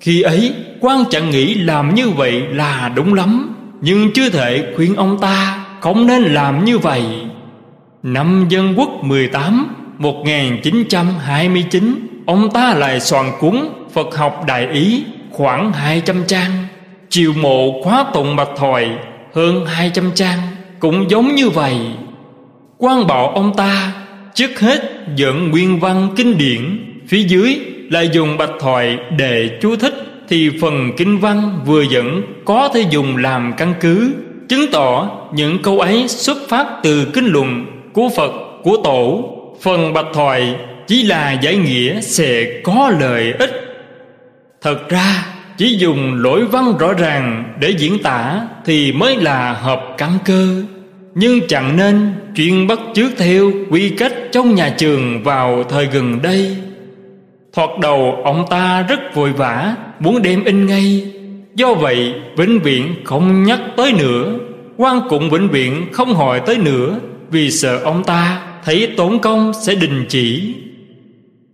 [0.01, 4.97] Khi ấy, quan chẳng nghĩ làm như vậy là đúng lắm, Nhưng chưa thể khuyên
[4.97, 7.03] ông ta không nên làm như vậy.
[8.03, 15.73] Năm Dân Quốc 18 1929 Ông ta lại soạn cuốn Phật học Đại Ý khoảng
[15.73, 16.51] 200 trang.
[17.09, 18.90] Chiều mộ khóa tụng bạch thoại
[19.35, 20.38] hơn 200 trang,
[20.81, 21.77] Cũng giống như vậy
[22.81, 23.93] quan bảo ông ta,
[24.35, 24.81] Trước hết
[25.16, 29.95] dẫn nguyên văn kinh điển, Phía dưới lại dùng bạch thoại để chú thích,
[30.29, 34.12] Thì phần kinh văn vừa dẫn có thể dùng làm căn cứ,
[34.49, 39.25] Chứng tỏ những câu ấy xuất phát từ kinh luận của Phật, của Tổ.
[39.62, 40.55] Phần bạch thoại
[40.87, 43.51] chỉ là giải nghĩa sẽ có lợi ích.
[44.62, 49.83] Thật ra, chỉ dùng lỗi văn rõ ràng để diễn tả Thì mới là hợp
[49.99, 50.62] căn cơ.
[51.14, 56.23] Nhưng chẳng nên chuyên bắt chước theo quy cách trong nhà trường vào thời gần
[56.23, 56.57] đây.
[57.53, 61.12] Thoạt đầu ông ta rất vội vã, Muốn đem in ngay.
[61.55, 64.38] Do vậy, vĩnh viễn không nhắc tới nữa.
[64.77, 66.99] Quan cũng vĩnh viễn không hỏi tới nữa,
[67.31, 70.55] Vì sợ ông ta thấy tốn công sẽ đình chỉ.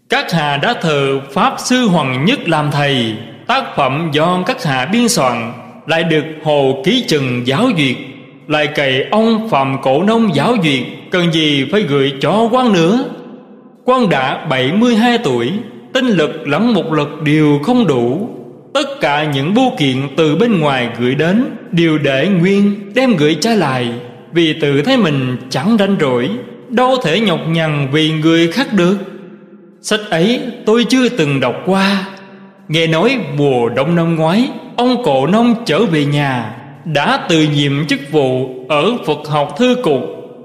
[0.09, 3.15] Các hà đã thờ Pháp Sư Hoàng Nhất làm thầy,
[3.47, 5.53] Tác phẩm do các hạ biên soạn
[5.87, 7.97] Lại được Hồ Ký Trừng giáo duyệt.
[8.49, 13.05] Lại cày ông Phạm Cổ Nông giáo duyệt, Cần gì phải gửi cho quan nữa?
[13.85, 15.53] Quan đã 72 tuổi,
[15.93, 18.29] Tinh lực lẫn một lực đều không đủ.
[18.75, 23.37] Tất cả những bưu kiện từ bên ngoài gửi đến, Đều để nguyên, đem gửi
[23.41, 23.93] trả lại.
[24.33, 26.31] Vì tự thấy mình chẳng ranh rỗi,
[26.69, 28.97] Đâu thể nhọc nhằn vì người khác được.
[29.81, 32.05] Sách ấy tôi chưa từng đọc qua.
[32.69, 36.55] Nghe nói mùa đông năm ngoái, Ông Cổ Nông trở về nhà.
[36.95, 40.01] Đã từ nhiệm chức vụ Ở Phật học thư cục.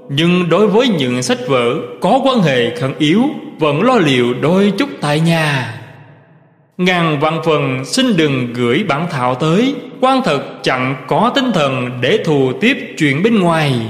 [0.08, 3.22] Nhưng đối với những sách vở Có quan hệ khẩn yếu,
[3.58, 5.74] Vẫn lo liệu đôi chút tại nhà.
[6.76, 11.90] Ngàn vạn phần xin đừng gửi bản thảo tới, quan thật chẳng có tinh thần
[12.00, 13.80] Để thù tiếp chuyện bên ngoài.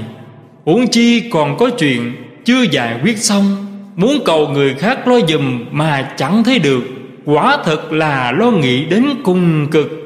[0.65, 5.65] Huống chi còn có chuyện Chưa giải quyết xong, Muốn cầu người khác lo giùm
[5.71, 6.83] mà chẳng thấy được.
[7.25, 10.02] Quả thật là lo nghĩ đến cùng cực.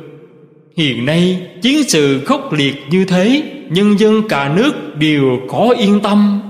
[0.78, 6.00] Hiện nay, chiến sự khốc liệt như thế, Nhân dân cả nước đều có yên
[6.00, 6.42] tâm.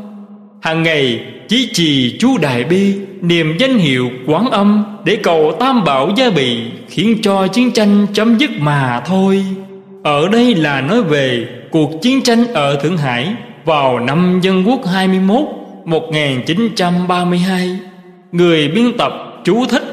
[0.62, 5.84] Hàng ngày, chỉ trì chú Đại Bi, Niềm danh hiệu quán âm Để cầu tam
[5.84, 6.58] bảo gia bị
[6.90, 9.46] Khiến cho chiến tranh chấm dứt mà thôi.
[10.04, 14.80] Ở đây là nói về cuộc chiến tranh ở Thượng Hải Vào năm Dân Quốc
[14.94, 15.40] 21
[15.86, 17.80] 1932
[18.32, 19.12] Người biên tập
[19.44, 19.87] chú thích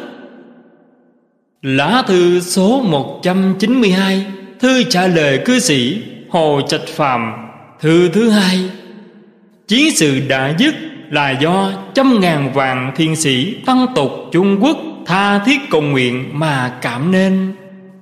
[1.64, 4.26] Lá thư số 192
[4.60, 7.32] Thư trả lời cư sĩ Hồ Trạch Phạm
[7.80, 8.70] Thư thứ hai
[9.68, 10.74] Chiến sự đã dứt
[11.10, 16.30] là do trăm ngàn vạn thiên sĩ tăng tục Trung Quốc tha thiết cầu nguyện
[16.32, 17.52] mà cảm nên.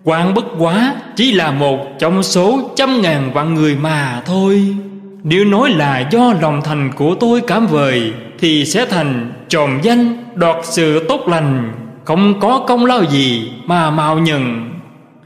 [0.05, 4.77] Quan bất quá chỉ là một trong số trăm ngàn vạn người mà thôi.
[5.23, 10.17] Nếu nói là do lòng thành của tôi cảm vời Thì sẽ thành tròn danh
[10.35, 11.73] đoạt sự tốt lành
[12.05, 14.71] không có công lao gì mà mạo nhận.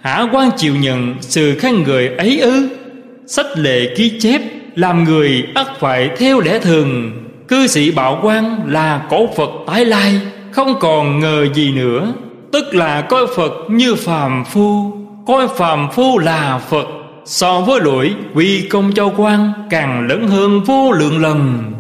[0.01, 2.68] Hả quan chịu nhận sự khen người ấy ư?
[3.27, 4.41] Sách lệ ký chép
[4.74, 7.12] làm người ắt phải theo lẽ thường.
[7.49, 10.20] Cư sĩ bảo quan là cổ Phật tái lai,
[10.51, 12.12] Không còn ngờ gì nữa.
[12.53, 14.93] Tức là coi Phật như phàm phu,
[15.27, 16.87] Coi phàm phu là Phật.
[17.24, 21.72] So với lỗi, quy công cho quan Càng lớn hơn vô lượng lần.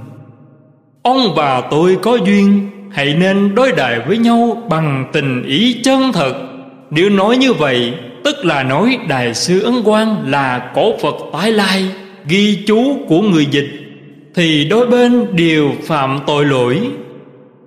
[1.02, 6.12] Ông bà tôi có duyên Hãy nên đối đại với nhau Bằng tình ý chân
[6.12, 6.34] thật.
[6.90, 7.92] Nếu nói như vậy,
[8.24, 11.84] Tức là nói Đại sư Ấn Quang Là cổ Phật tái lai,
[12.28, 13.68] Ghi chú của người dịch,
[14.34, 16.80] Thì đôi bên đều phạm tội lỗi.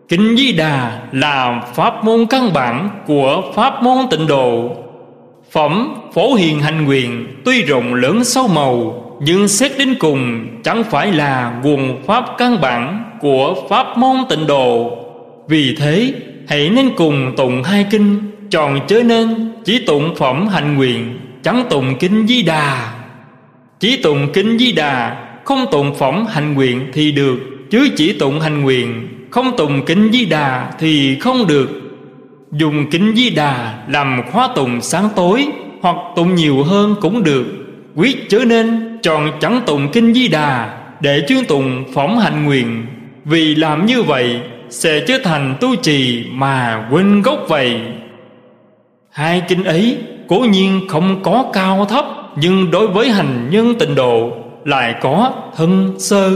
[0.08, 4.70] Kinh Di Đà là pháp môn căn bản của pháp môn tịnh độ.
[5.52, 10.84] Phẩm Phổ Hiền Hành quyền tuy rộng lớn sâu màu, Nhưng xét đến cùng chẳng
[10.84, 15.00] phải là nguồn pháp căn bản của pháp môn tịnh độ.
[15.50, 16.14] Vì thế,
[16.48, 18.18] hãy nên cùng tụng hai kinh
[18.50, 22.94] Tròn chớ nên chỉ tụng phẩm hành nguyện, Chẳng tụng kinh Di Đà.
[23.80, 27.40] Chỉ tụng kinh Di Đà, Không tụng phẩm hành nguyện thì được,
[27.72, 31.70] Chứ chỉ tụng hành nguyện, Không tụng kinh Di Đà thì không được.
[32.52, 35.48] Dùng kinh Di Đà làm khóa tụng sáng tối,
[35.82, 37.46] Hoặc tụng nhiều hơn cũng được.
[37.96, 42.86] Quyết chớ nên chọn chẳng tụng kinh Di Đà Để chuyên tụng phẩm hành nguyện.
[43.26, 44.40] Vì làm như vậy
[44.70, 47.82] sẽ trở thành tu trì mà quên gốc vậy
[49.12, 49.98] Hai kinh ấy
[50.28, 52.06] cố nhiên không có cao thấp,
[52.36, 54.32] Nhưng đối với hành nhân tịnh độ
[54.66, 56.32] Lại có thân sơ.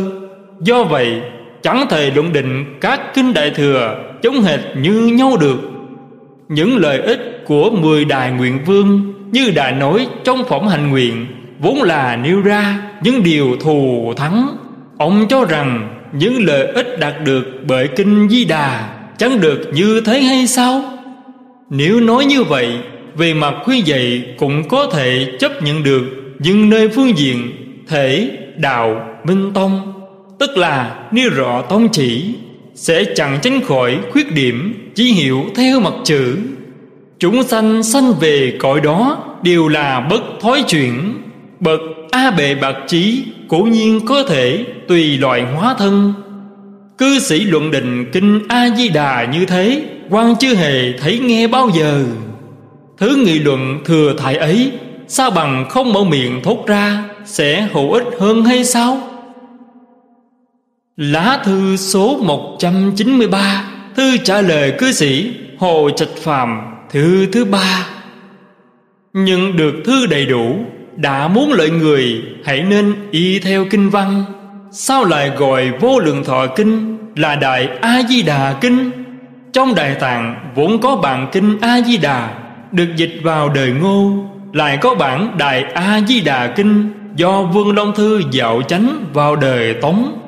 [0.59, 1.21] Do vậy,
[1.61, 5.59] chẳng thể luận định các kinh đại thừa chống hệt như nhau được.
[6.47, 11.25] Những lợi ích của mười đài nguyện vương Như đã nói trong phẩm hành nguyện
[11.59, 14.47] Vốn là nêu ra những điều thù thắng.
[14.97, 20.01] Ông cho rằng những lợi ích đạt được bởi kinh Di Đà Chẳng được như
[20.05, 20.83] thế hay sao?
[21.69, 22.69] Nếu nói như vậy
[23.15, 26.03] Về mặt khuyên dạy cũng có thể chấp nhận được
[26.39, 27.51] Nhưng nơi phương diện
[27.87, 29.93] thể, đạo, minh tông
[30.39, 32.35] Tức là nêu rõ tông chỉ
[32.75, 36.37] sẽ chẳng tránh khỏi khuyết điểm chỉ hiểu theo mặt chữ
[37.19, 41.13] chúng sanh sanh về cõi đó đều là bất thói chuyển
[41.59, 41.79] bậc
[42.11, 46.13] a bệ bạc trí cố nhiên có thể, tùy loại hóa thân.
[46.97, 51.47] Cư sĩ luận định kinh a di đà như thế, quan chưa hề thấy nghe
[51.47, 52.05] bao giờ.
[52.97, 54.71] Thứ nghị luận thừa thải ấy,
[55.07, 59.01] sao bằng không mở miệng thốt ra, sẽ hữu ích hơn hay sao?
[60.97, 67.87] Lá thư số 193 Thư trả lời cư sĩ Hồ Trạch Phàm, Thư thứ ba.
[69.13, 70.65] Nhận được thư đầy đủ
[70.95, 74.23] đã muốn lợi người, Hãy nên y theo kinh văn.
[74.71, 78.91] Sao lại gọi vô lượng thọ kinh Là Đại A-di-đà kinh?
[79.53, 82.29] Trong Đại Tạng vốn có bản kinh A-di-đà,
[82.71, 84.11] Được dịch vào đời ngô.
[84.53, 90.19] Lại có bản Đại A-di-đà kinh Do Vương Long Thư dạo chánh vào đời Tống.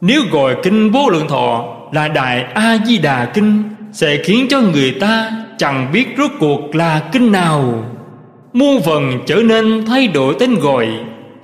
[0.00, 5.30] Nếu gọi kinh vô lượng thọ là Đại A-di-đà kinh, Sẽ khiến cho người ta
[5.58, 7.84] chẳng biết rốt cuộc là kinh nào.
[8.56, 10.88] Muôn phần trở nên thay đổi tên gọi.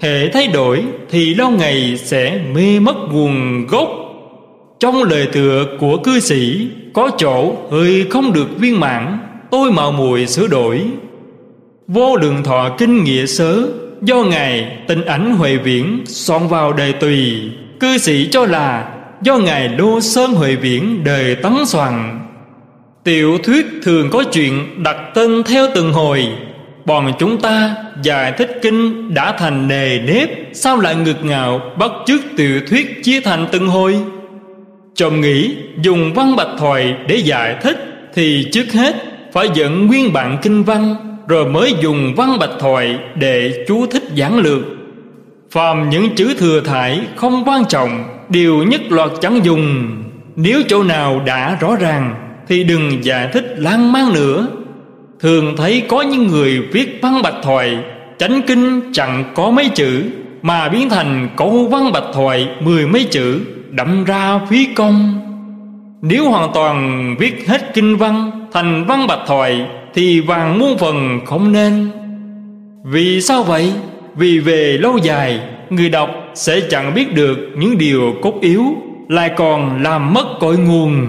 [0.01, 3.89] Hệ thay đổi thì lâu ngày sẽ mê mất nguồn gốc.
[4.81, 9.19] Trong lời tựa của cư sĩ, Có chỗ hơi không được viên mãn.
[9.51, 10.83] Tôi mạo muội sửa đổi.
[11.89, 13.63] Vô lượng thọ kinh nghĩa sớ,
[14.03, 17.51] Do Ngài tình ảnh Huệ Viễn soạn vào đời tùy.
[17.81, 22.21] Cư sĩ cho là, do Ngài Lô Sơn Huệ Viễn đời tấn soạn.
[23.05, 26.29] Tiểu thuyết thường có chuyện đặt tên theo từng hồi.
[26.85, 31.91] Bọn chúng ta giải thích kinh đã thành nề nếp, Sao lại ngực ngạo bắt
[32.07, 33.97] chước tiểu thuyết chia thành từng hồi?
[34.95, 37.76] Chồng nghĩ dùng văn bạch thoại để giải thích
[38.14, 38.95] Thì trước hết
[39.33, 40.95] Phải dẫn nguyên bản kinh văn,
[41.28, 44.62] Rồi mới dùng văn bạch thoại Để chú thích giảng lược.
[45.51, 49.89] Phàm những chữ thừa thải không quan trọng Đều nhất loạt chẳng dùng.
[50.37, 52.14] Nếu chỗ nào đã rõ ràng
[52.49, 54.47] Thì đừng giải thích lan man nữa.
[55.23, 57.79] Thường thấy có những người viết văn bạch thoại,
[58.18, 60.03] Chánh kinh chẳng có mấy chữ,
[60.43, 65.20] Mà biến thành câu văn bạch thoại mười mấy chữ, Đậm ra phí công.
[66.03, 71.20] Nếu hoàn toàn viết hết kinh văn Thành văn bạch thoại, Thì vàng muôn phần
[71.27, 71.91] không nên.
[72.85, 73.73] Vì sao vậy?
[74.16, 78.64] Vì về lâu dài, Người đọc sẽ chẳng biết được những điều cốt yếu,
[79.09, 81.07] Lại còn làm mất cội nguồn.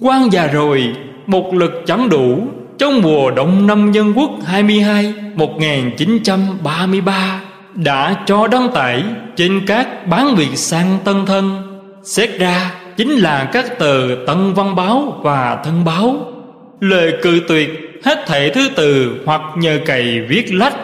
[0.00, 0.84] Quan già rồi,
[1.26, 2.48] Một lực chẳng đủ
[2.82, 7.40] trong mùa động năm nhân quốc 22 1933
[7.74, 9.02] Đã cho đăng tải
[9.36, 11.62] trên các bán việt sang tân thân.
[12.04, 16.32] Xét ra chính là các tờ Tân Văn Báo và Thân Báo.
[16.80, 20.76] Lời cự tuyệt hết thể thứ từ hoặc nhờ cày viết lách.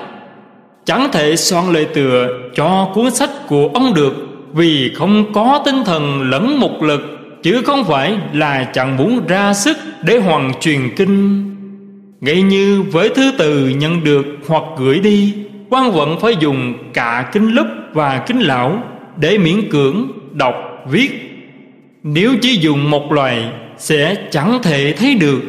[0.85, 4.15] Chẳng thể soạn lời tựa cho cuốn sách của ông được
[4.53, 7.01] Vì không có tinh thần lẫn một lực,
[7.43, 11.58] Chứ không phải là chẳng muốn ra sức để hoàn truyền kinh.
[12.21, 15.35] Ngay như với thứ từ nhận được hoặc gửi đi,
[15.71, 18.83] quan vận phải dùng cả kinh lúp và kinh lão
[19.17, 20.55] Để miễn cưỡng đọc,
[20.91, 21.11] viết.
[22.03, 23.45] Nếu chỉ dùng một loại
[23.77, 25.41] sẽ chẳng thể thấy được.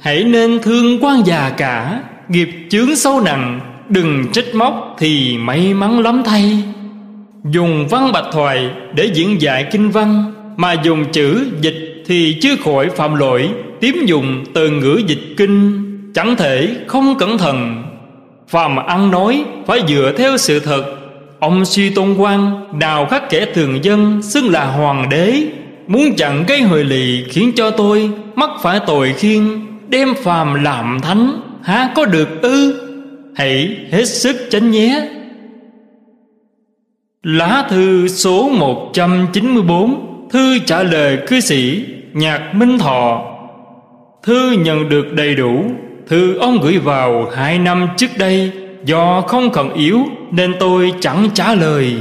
[0.00, 5.74] Hãy nên thương quan già cả, Nghiệp chướng sâu nặng, Đừng trách móc thì may
[5.74, 6.62] mắn lắm thay.
[7.44, 12.56] Dùng văn bạch thoại để diễn dạy kinh văn, Mà dùng chữ dịch thì chưa
[12.64, 13.48] khỏi phạm lỗi
[13.80, 15.89] tiếm dùng từ ngữ dịch kinh.
[16.14, 17.82] Chẳng thể không cẩn thận.
[18.48, 20.84] Phàm ăn nói phải dựa theo sự thật.
[21.38, 25.42] Ông suy tôn quan Đào khắc kẻ thường dân Xưng là hoàng đế.
[25.86, 29.42] Muốn chặn cái hồi lì khiến cho tôi Mắc phải tội khiên,
[29.88, 32.86] Đem phàm làm thánh, Há có được ư?
[33.36, 35.08] Hãy hết sức tránh nhé.
[37.22, 43.22] Lá thư số 194 Thư trả lời cư sĩ Nhạc Minh Thọ.
[44.22, 45.64] Thư nhận được đầy đủ.
[46.10, 48.52] Thư ông gửi vào hai năm trước đây
[48.84, 49.98] Do không cần yếu
[50.30, 51.94] Nên tôi chẳng trả lời.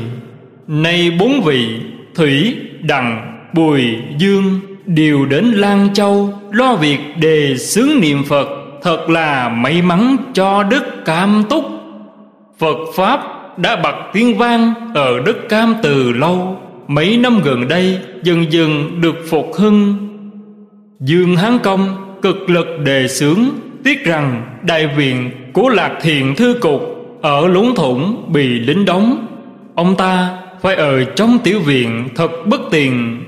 [0.68, 1.68] Nay bốn vị
[2.16, 3.82] Thủy, Đằng, Bùi,
[4.18, 8.48] Dương Đều đến Lan Châu Lo việc đề xướng niệm Phật.
[8.82, 11.66] Thật là may mắn cho đức Cam Túc.
[12.60, 13.20] Phật Pháp
[13.58, 16.58] đã bật tiếng vang Ở đất Cam từ lâu.
[16.88, 19.96] Mấy năm gần đây Dần dần được phục hưng.
[21.00, 23.40] Dương Hán Công cực lực đề xướng
[23.84, 26.82] Tiếc rằng đại viện của Lạc thiền Thư Cục
[27.22, 29.28] Ở lũng thủng bị lính đóng.
[29.76, 33.24] Ông ta phải ở trong tiểu viện thật bất tiền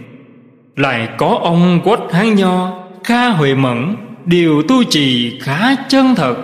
[0.76, 2.72] Lại có ông Quách Hán Nho,
[3.04, 3.96] Kha Huệ Mẫn,
[4.26, 6.36] Điều tu trì khá chân thật.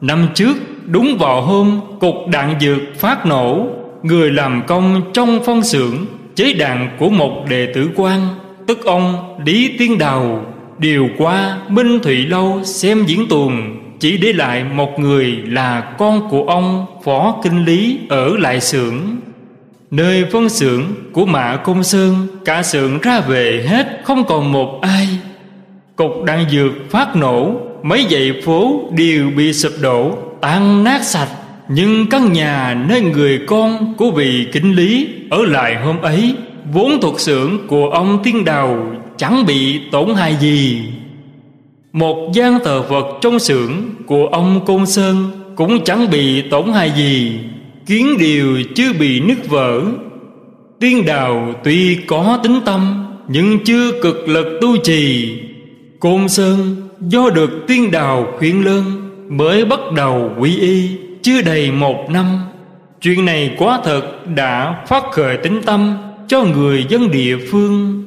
[0.00, 0.54] Năm trước,
[0.86, 3.66] đúng vào hôm Cục đạn dược phát nổ,
[4.02, 8.20] Người làm công trong phân xưởng, Chế đạn của một đệ tử quan,
[8.66, 10.44] Tức ông Lý Tiên Đào.
[10.78, 16.28] Điều qua, Minh Thụy Lâu xem diễn tuồng, Chỉ để lại một người là con
[16.30, 19.00] của ông Phó Kinh Lý ở lại xưởng.
[19.90, 24.78] Nơi phân xưởng của Mạ Công Sơn, Cả xưởng ra về hết, không còn một
[24.82, 25.08] ai.
[25.96, 31.28] Cục đạn dược phát nổ, Mấy dãy phố đều bị sụp đổ, Tan nát sạch.
[31.68, 36.34] Nhưng căn nhà nơi người con của vị kính lý Ở lại hôm ấy,
[36.72, 38.86] Vốn thuộc xưởng của ông Tiên Đào
[39.16, 40.82] Chẳng bị tổn hại gì.
[41.92, 43.70] Một gian tờ vật trong xưởng
[44.06, 47.38] của ông Côn Sơn Cũng chẳng bị tổn hại gì.
[47.86, 49.82] Kiến điều chưa bị nứt vỡ.
[50.80, 55.34] Tiên Đào tuy có tính tâm, Nhưng chưa cực lực tu trì.
[56.00, 58.84] Côn Sơn do được tiên đào khuyên lơn
[59.28, 60.90] Mới bắt đầu quy y
[61.22, 62.38] Chưa đầy một năm.
[63.00, 64.02] Chuyện này quá thật
[64.34, 65.96] đã phát khởi tính tâm
[66.28, 68.05] Cho người dân địa phương.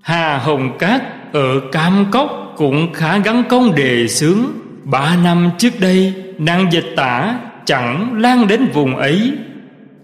[0.00, 4.38] Hà Hồng Cát ở Cam Cốc Cũng khá gắn công đề xướng
[4.84, 9.32] Ba năm trước đây Nàng dịch tả chẳng lan đến vùng ấy.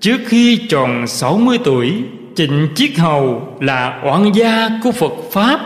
[0.00, 1.92] Trước khi tròn 60 tuổi
[2.34, 5.60] Trịnh Chiết Hầu là oan gia của Phật Pháp.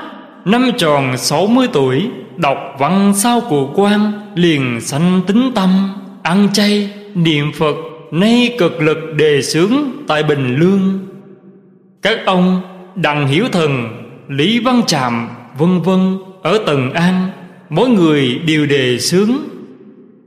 [0.44, 5.90] Năm tròn 60 tuổi Đọc văn sao của quan Liền sanh tính tâm
[6.22, 7.76] Ăn chay, niệm Phật
[8.10, 9.72] Nay cực lực đề xướng
[10.08, 11.08] Tại Bình Lương.
[12.02, 12.60] Các ông
[12.94, 13.88] Đặng Hiểu Thần
[14.30, 15.28] Lý Văn Tràm,
[15.58, 17.30] vân vân, Ở Tần An,
[17.70, 19.48] Mỗi người đều đề sướng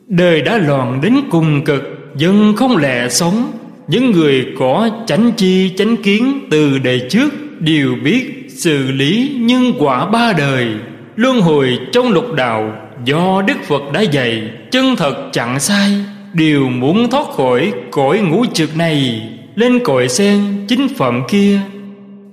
[0.08, 1.84] Đời đã loạn đến cùng cực,
[2.18, 3.52] Dân không lẽ sống.
[3.88, 7.30] Những người có chánh chi, chánh kiến Từ đời trước
[7.60, 10.68] đều biết xử lý nhân quả ba đời.
[11.16, 12.74] Luân hồi trong lục đạo,
[13.06, 15.92] do Đức Phật đã dạy, chân thật chẳng sai,
[16.34, 19.22] đều muốn thoát khỏi cõi ngũ trực này.
[19.56, 21.60] Lên cõi sen chính phẩm kia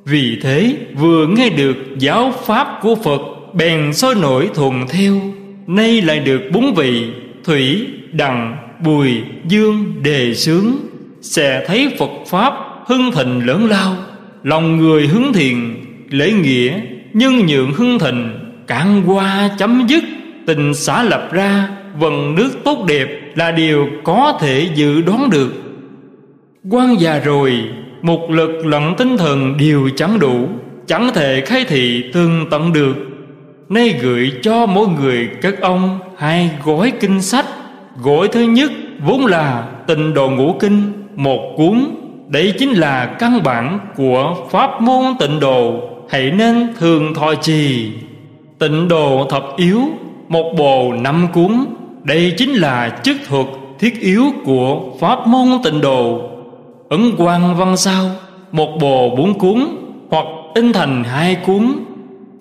[0.05, 3.21] vì thế, vừa nghe được giáo pháp của phật
[3.55, 5.21] bèn sôi nổi thuần theo,
[5.67, 7.05] nay lại được bốn vị
[7.45, 9.11] thủy, đằng, bùi,
[9.49, 10.77] dương, đề sướng
[11.23, 12.55] sẽ thấy phật pháp
[12.87, 13.97] hưng thịnh lớn lao,
[14.43, 15.57] lòng người hướng thiền
[16.11, 16.81] lễ nghĩa,
[17.13, 18.31] nhân nhượng hưng thịnh,
[18.67, 20.05] cạn qua chấm dứt,
[20.47, 25.53] tình xã lập ra, vần nước tốt đẹp là điều có thể dự đoán được.
[26.71, 27.53] Quan già rồi
[28.03, 30.49] một lực lẫn tinh thần đều chẳng đủ,
[30.87, 32.95] chẳng thể khai thị tương tận được.
[33.69, 37.47] Nay gửi cho mỗi người các ông hai gói kinh sách.
[38.03, 38.71] Gói thứ nhất
[39.05, 41.87] vốn là tình độ ngũ kinh, một cuốn.
[42.29, 45.81] Đây chính là căn bản của pháp môn tịnh độ.
[46.11, 47.91] Hãy nên thường thọ trì.
[48.59, 49.81] Tịnh đồ thập yếu,
[50.29, 51.65] một bồ năm cuốn.
[52.05, 53.47] Đây chính là chức thuật
[53.79, 56.30] thiết yếu của pháp môn tịnh độ
[56.91, 58.11] ấn quang văn sao,
[58.53, 59.67] một bồ bốn cuốn,
[60.09, 61.73] hoặc in thành hai cuốn.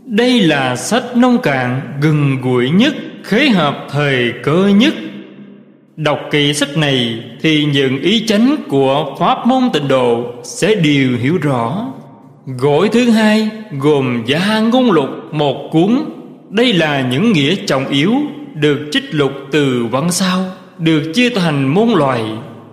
[0.06, 2.93] Đây là sách nông cạn gần gũi nhất,
[3.24, 4.93] khế hợp thời cơ nhất.
[5.95, 11.10] Đọc kỳ sách này thì những ý chánh của pháp môn tịnh độ sẽ đều
[11.22, 11.88] hiểu rõ.
[12.45, 16.00] Gối thứ hai gồm gia ngôn lục một cuốn.
[16.50, 18.14] Đây là những nghĩa trọng yếu
[18.54, 20.45] được trích lục từ văn sao,
[20.78, 22.22] được chia thành môn loại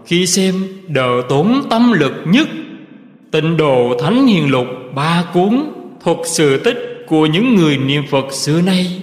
[0.06, 0.54] khi xem
[0.88, 2.48] đờ tốn tâm lực nhất,
[3.30, 5.64] tịnh độ thánh hiền lục ba cuốn
[6.04, 9.02] thuật sự tích của những người niệm phật xưa nay,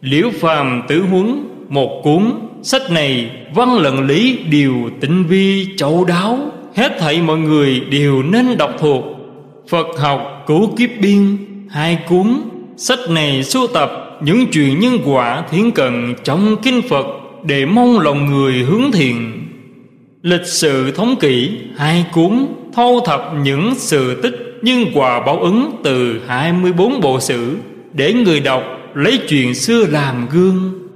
[0.00, 2.32] liễu phàm tử huấn một cuốn
[2.62, 6.38] sách này văn lận lý đều tinh vi châu đáo.
[6.74, 9.04] Hết thảy mọi người đều nên đọc thuộc
[9.68, 11.36] phật học cứu kiếp biên,
[11.70, 12.40] hai cuốn
[12.76, 17.06] sách này sưu tập những chuyện nhân quả thiến cận trong kinh phật
[17.44, 19.43] để mong lòng người hướng thiện
[20.24, 25.70] lịch sử thống kỷ hai cuốn thâu thập những sự tích nhân quả báo ứng
[25.84, 27.56] từ 24 bộ sử
[27.92, 28.62] để người đọc
[28.94, 30.88] lấy chuyện xưa làm gương.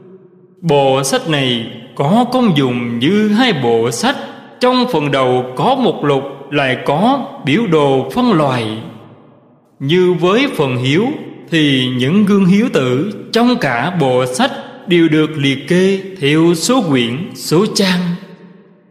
[0.61, 4.17] Bộ sách này có công dụng như hai bộ sách,
[4.61, 8.79] trong phần đầu có một lục lại có biểu đồ phân loại.
[9.81, 11.07] Như với phần hiếu
[11.51, 14.51] thì những gương hiếu tử trong cả bộ sách
[14.87, 18.01] đều được liệt kê theo số quyển, số trang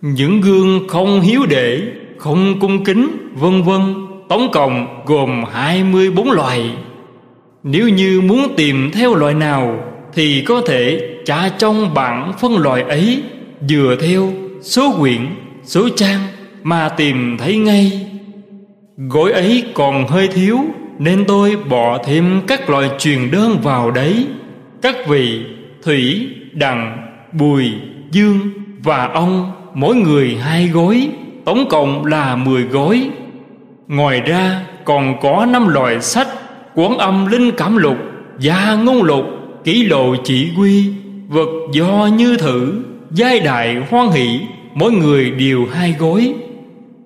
[0.01, 1.81] những gương không hiếu đệ,
[2.17, 3.81] không cung kính, vân vân,
[4.29, 6.71] tổng cộng gồm 24 loại
[7.69, 9.79] nếu như muốn tìm theo loại nào,
[10.13, 13.23] thì có thể tra trong bảng phân loại ấy,
[13.69, 15.21] dựa theo số quyển,
[15.63, 16.19] số trang
[16.63, 18.07] mà tìm thấy ngay.
[18.97, 20.59] Gối ấy còn hơi thiếu,
[20.99, 24.27] nên tôi bỏ thêm các loại truyền đơn vào đấy.
[24.81, 25.41] Các vị,
[25.83, 26.97] thủy, đằng,
[27.33, 27.71] bùi,
[28.11, 28.39] dương
[28.83, 31.09] và ông mỗi người hai gối,
[31.45, 33.09] tổng cộng là mười gối.
[33.87, 36.27] ngoài ra còn có năm loại sách
[36.75, 37.97] quán âm linh cảm lục
[38.39, 39.25] gia ngôn lục
[39.63, 40.93] kỷ lộ chỉ quy
[41.27, 44.39] vật do như thử giai đại hoan hỷ
[44.73, 46.33] mỗi người đều hai gối.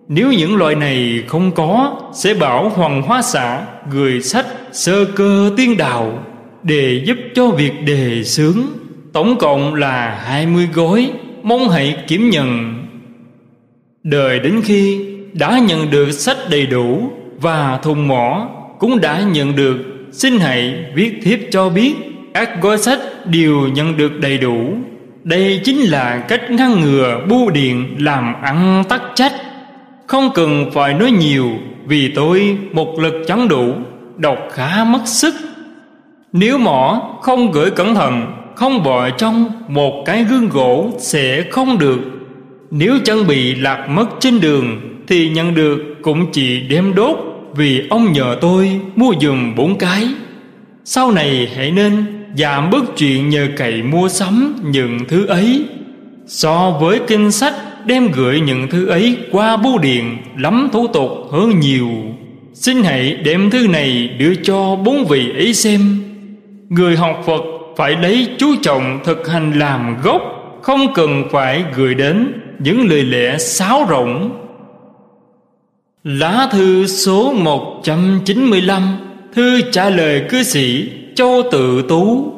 [0.08, 5.52] nếu những loại này không có sẽ bảo hoàng hóa xã gửi sách sơ cơ
[5.58, 6.20] tiên đạo
[6.64, 8.64] để giúp cho việc đề sướng,
[9.14, 11.12] tổng cộng là hai mươi gối
[11.44, 12.74] mong hãy kiểm nhận.
[14.04, 17.12] Đời đến khi đã nhận được sách đầy đủ
[17.42, 19.78] và thùng mỏ, cũng đã nhận được,
[20.12, 21.94] xin hãy viết thiếp cho biết
[22.34, 24.74] các gói sách đều nhận được đầy đủ.
[25.24, 29.34] Đây chính là cách ngăn ngừa bưu điện làm ăn tắc trách.
[30.08, 31.50] Không cần phải nói nhiều,
[31.86, 33.74] vì tôi một lực chẳng đủ,
[34.18, 35.36] đọc khá mất sức.
[36.34, 41.78] Nếu mỏ không gửi cẩn thận không bỏ trong một cái gương gỗ sẽ không
[41.78, 41.99] được.
[42.72, 47.18] Nếu chân bị lạc mất trên đường thì nhận được cũng chỉ đem đốt,
[47.55, 50.07] vì ông nhờ tôi mua dùm bốn cái.
[50.86, 52.05] Sau này hãy nên
[52.38, 55.66] giảm bớt chuyện nhờ cậy mua sắm những thứ ấy.
[56.28, 57.53] So với kinh sách,
[57.86, 61.89] đem gửi những thứ ấy qua bưu điện lắm thủ tục hơn nhiều.
[62.53, 66.03] Xin hãy đem thứ này đưa cho bốn vị ấy xem.
[66.70, 67.41] Người học phật
[67.78, 70.22] phải lấy chú trọng thực hành làm gốc
[70.62, 74.32] không cần phải gửi đến những lời lẽ sáo rỗng.
[76.04, 78.98] Lá thư số 195
[79.34, 82.34] Thư trả lời cư sĩ Châu Tự Tú.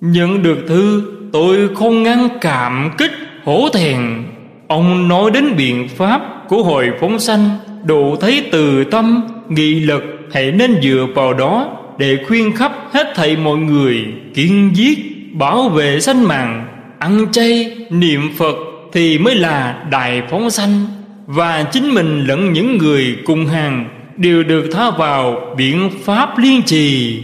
[0.00, 1.02] Nhận được thư
[1.32, 3.12] tôi không ngăn cảm kích
[3.44, 4.24] hổ thẹn.
[4.68, 7.50] Ông nói đến biện pháp của hội phóng sanh
[7.84, 10.02] Đủ thấy từ tâm, nghị lực
[10.32, 11.77] Hãy nên dựa vào đó.
[11.98, 14.98] Để khuyên khắp hết thảy mọi người Kiên giết,
[15.32, 16.66] Bảo vệ sanh mạng
[16.98, 18.56] Ăn chay, niệm Phật
[18.92, 20.86] Thì mới là đại phóng sanh.
[21.26, 26.62] Và chính mình lẫn những người cùng hàng Đều được tha vào biện pháp liên
[26.62, 27.18] trì.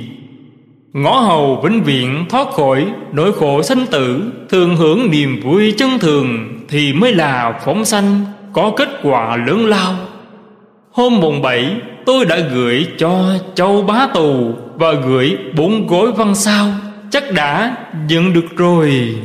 [0.93, 5.99] Ngõ hầu vĩnh viễn thoát khỏi nỗi khổ sanh tử Thường hưởng niềm vui chân
[5.99, 9.95] thường Thì mới là phóng sanh có kết quả lớn lao.
[10.93, 11.77] Hôm mùng bảy
[12.07, 16.73] tôi đã gửi cho châu bá tù Và gửi bốn gối văn sao.
[17.11, 17.77] Chắc đã
[18.09, 19.17] nhận được rồi.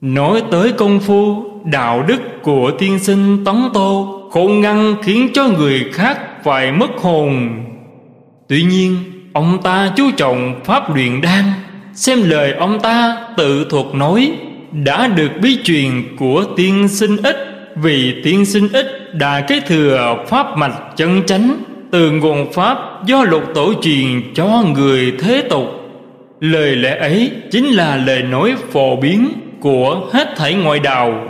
[0.00, 5.48] Nói tới công phu, đạo đức của tiên sinh Tấn Tô khôn ngăn khiến cho
[5.48, 7.48] người khác phải mất hồn.
[8.48, 8.96] Tuy nhiên,
[9.32, 11.44] ông ta chú trọng pháp luyện đan.
[11.94, 14.32] Xem lời ông ta tự thuộc nói,
[14.72, 17.49] Đã được bí truyền của tiên sinh ít
[17.82, 21.56] vì tiên sinh ít đã kế thừa pháp mạch chân chánh,
[21.90, 25.64] Từ nguồn pháp do lục tổ truyền cho người thế tục.
[26.40, 29.28] Lời lẽ ấy chính là lời nói phổ biến
[29.60, 31.28] của hết thảy ngoại đạo.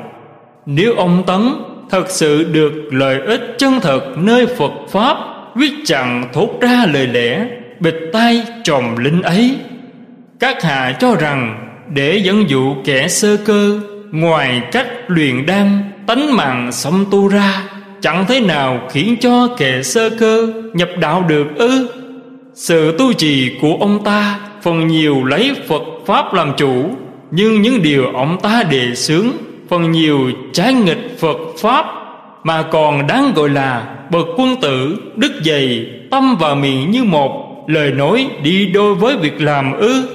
[0.67, 1.49] Nếu ông Tấn
[1.91, 5.17] thật sự được lợi ích chân thật nơi Phật Pháp
[5.57, 7.47] Viết chẳng thốt ra lời lẽ
[7.81, 9.57] bịch tay trồng linh ấy.
[10.41, 13.81] Các hạ cho rằng để dẫn dụ kẻ sơ cơ,
[14.13, 17.63] Ngoài cách luyện đan tánh mạng sống tu ra,
[18.01, 21.89] Chẳng thế nào khiến cho kẻ sơ cơ nhập đạo được ư?
[22.55, 26.91] Sự tu trì của ông ta, phần nhiều lấy Phật Pháp làm chủ,
[27.31, 29.27] Nhưng những điều ông ta đề xướng,
[29.69, 31.87] Phần nhiều trái nghịch Phật Pháp,
[32.45, 37.65] Mà còn đáng gọi là Bậc quân tử Đức dày, Tâm và miệng như một,
[37.69, 40.09] Lời nói đi đôi với việc làm ư?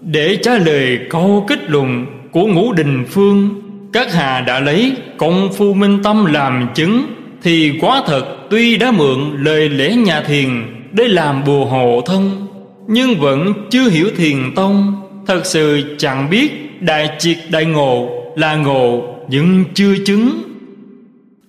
[0.00, 3.61] Để trả lời câu kết luận Của ngũ đình phương
[3.92, 7.06] các hà đã lấy công phu minh tâm làm chứng,
[7.42, 10.48] Thì quá thật tuy đã mượn lời lẽ nhà thiền
[10.92, 12.46] Để làm bùa hộ thân,
[12.88, 14.94] nhưng vẫn chưa hiểu thiền tông.
[15.26, 20.42] Thật sự chẳng biết đại triệt đại ngộ là ngộ nhưng chưa chứng.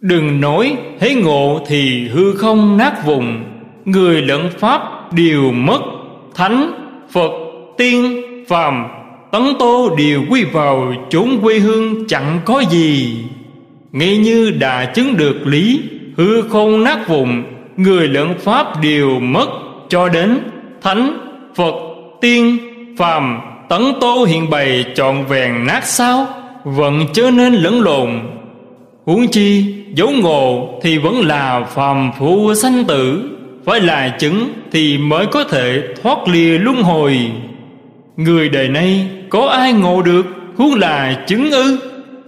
[0.01, 3.43] Đừng nói thấy ngộ thì hư không nát vùng,
[3.85, 5.79] người lẫn pháp đều mất.
[6.35, 6.71] Thánh,
[7.11, 7.31] phật,
[7.77, 8.85] tiên, phàm
[9.33, 13.17] tấn tô đều quy vào chốn quê hương chẳng có gì.
[13.91, 15.81] Nghe như đã chứng được lý,
[16.17, 17.43] hư không nát vùng
[17.77, 19.47] người lẫn pháp đều mất.
[19.89, 20.39] Cho đến
[20.81, 21.17] thánh,
[21.55, 21.73] phật,
[22.21, 22.57] tiên,
[22.97, 26.27] phàm, tấn tô hiện bày trọn vẹn nát sao,
[26.63, 28.09] vẫn chớ nên lẫn lộn.
[29.05, 33.29] Huống chi, dấu ngộ thì vẫn là phàm phu sanh tử,
[33.65, 37.31] phải là chứng thì mới có thể thoát lìa luân hồi
[38.17, 40.25] người đời nay có ai ngộ được?
[40.57, 41.77] Huống là chứng ư?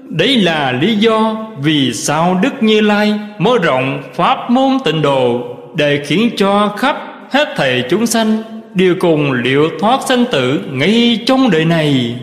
[0.09, 5.41] Đấy là lý do vì sao đức như lai mở rộng pháp môn tịnh độ
[5.75, 6.97] để khiến cho khắp
[7.31, 12.15] hết thầy chúng sanh đều cùng liệu thoát sanh tử ngay trong đời này.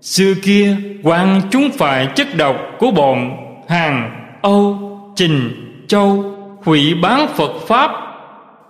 [0.00, 3.36] Xưa kia, quan chúng phải chất độc của bọn
[3.68, 4.10] hàng
[4.42, 4.78] âu
[5.16, 5.50] trình
[5.88, 6.24] châu
[6.64, 7.90] hủy bán phật pháp,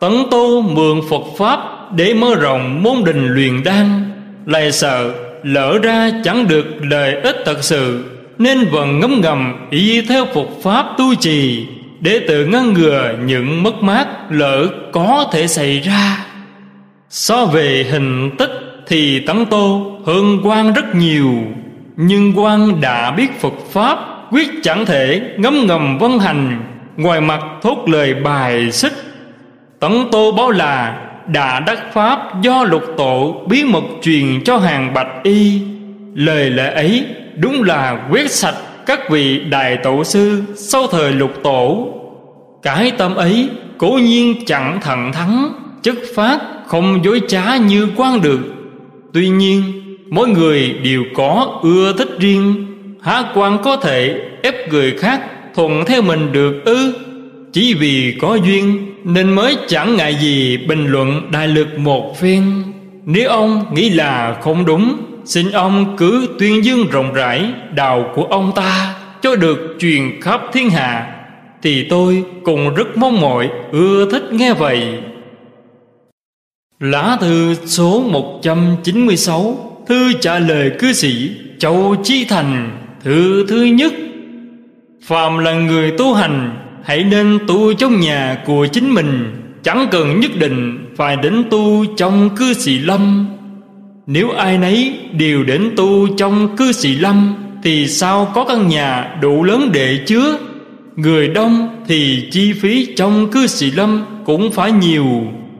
[0.00, 4.10] tấn tu mượn phật pháp để mở rộng môn đình luyện đan.
[4.46, 5.12] Lại sợ
[5.42, 8.04] lỡ ra chẳng được lợi ích thật sự,
[8.38, 11.66] nên vẫn ngấm ngầm y theo Phật pháp tu trì,
[12.00, 16.26] để tự ngăn ngừa những mất mát lỡ có thể xảy ra.
[17.10, 18.50] So về hình tích
[18.86, 21.34] thì Tấn Tô hơn quan rất nhiều,
[21.96, 23.98] Nhưng quan đã biết Phật Pháp
[24.30, 26.60] Quyết chẳng thể ngấm ngầm vân hành,
[26.96, 28.92] Ngoài mặt thốt lời bài xích.
[29.80, 34.94] Tấn Tô báo là đã đắc Pháp do lục tổ bí mật truyền cho hàng
[34.94, 35.60] bạch y.
[36.14, 37.06] Lời lẽ ấy
[37.36, 38.54] đúng là quyết sạch
[38.86, 41.88] các vị đại tổ sư sau thời lục tổ.
[42.62, 43.48] Cái tâm ấy
[43.78, 45.52] cố nhiên chẳng thận thắng
[45.82, 48.40] chất phát không dối trá như quan được.
[49.12, 49.62] Tuy nhiên,
[50.10, 52.66] mỗi người đều có ưa thích riêng,
[53.02, 55.20] há quan có thể ép người khác
[55.54, 56.92] thuận theo mình được ư?
[57.52, 62.62] Chỉ vì có duyên nên mới chẳng ngại gì bình luận đại lực một phen.
[63.04, 68.24] Nếu ông nghĩ là không đúng, xin ông cứ tuyên dương rộng rãi đạo của
[68.24, 71.14] ông ta cho được truyền khắp thiên hạ,
[71.62, 74.82] thì tôi cũng rất mong mỏi ưa thích nghe vậy.
[76.80, 82.70] Lá thư số 196 Thư trả lời cư sĩ Châu Chí Thành,
[83.04, 83.92] Thư thứ nhất.
[85.02, 90.20] Phàm là người tu hành Hãy nên tu trong nhà của chính mình, Chẳng cần
[90.20, 93.26] nhất định Phải đến tu trong cư sĩ lâm.
[94.06, 99.16] Nếu ai nấy đều đến tu trong cư sĩ lâm, Thì sao có căn nhà
[99.22, 100.38] đủ lớn để chứa?
[100.96, 105.06] Người đông thì chi phí trong cư sĩ lâm cũng phải nhiều.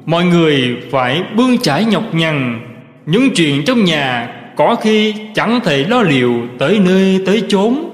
[0.06, 2.60] Mọi người phải bươn trải nhọc nhằn.
[3.06, 7.90] Những chuyện trong nhà Có khi chẳng thể lo liệu Tới nơi tới chốn.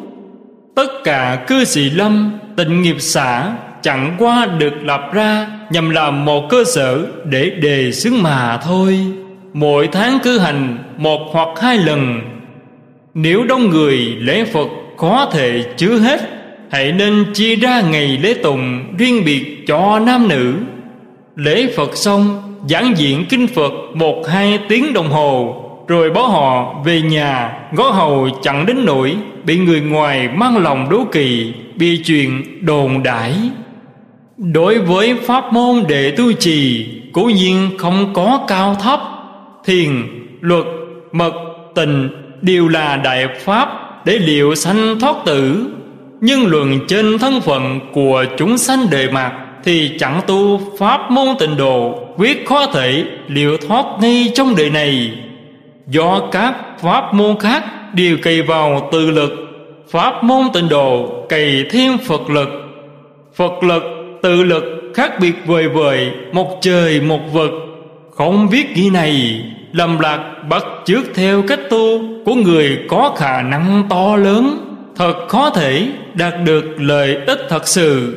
[0.76, 3.52] Tất cả cư sĩ lâm Tịnh nghiệp xã
[3.82, 8.98] Chẳng qua được lập ra Nhằm làm một cơ sở Để đề xướng mà thôi.
[9.52, 12.20] Mỗi tháng cư hành Một hoặc hai lần.
[13.14, 16.20] Nếu đông người lễ Phật Có thể chứa hết,
[16.70, 20.54] Hãy nên chia ra ngày lễ tùng Riêng biệt cho nam nữ.
[21.36, 25.63] Lễ Phật xong, Giảng diện kinh Phật Một hai tiếng đồng hồ.
[25.88, 30.88] Rồi bỏ họ về nhà Gó hầu chẳng đến nỗi Bị người ngoài mang lòng
[30.90, 33.34] đố kỳ Bị chuyện đồn đãi.
[34.36, 39.00] Đối với pháp môn đệ tu trì Cố nhiên không có cao thấp.
[39.64, 39.90] Thiền,
[40.40, 40.64] luật,
[41.12, 41.34] mật,
[41.74, 42.08] tình
[42.42, 43.68] Đều là đại pháp
[44.04, 45.66] Để liệu sanh thoát tử.
[46.20, 49.32] Nhưng luận trên thân phận Của chúng sanh đời mạt
[49.64, 54.70] Thì chẳng tu pháp môn tịnh độ Quyết khó thể liệu thoát ngay trong đời
[54.70, 55.10] này.
[55.86, 57.64] Do các pháp môn khác
[57.94, 59.30] Đều cày vào tự lực.
[59.88, 62.48] Pháp môn tịnh độ cày thêm Phật lực.
[63.34, 63.82] Phật lực,
[64.22, 64.64] tự lực
[64.94, 67.50] khác biệt vời vời, một trời, một vực.
[68.10, 73.42] Không biết nghĩ này, lầm lạc bắt chước theo cách tu của người có khả
[73.42, 74.58] năng to lớn.
[74.96, 78.16] Thật khó thể đạt được lợi ích thật sự.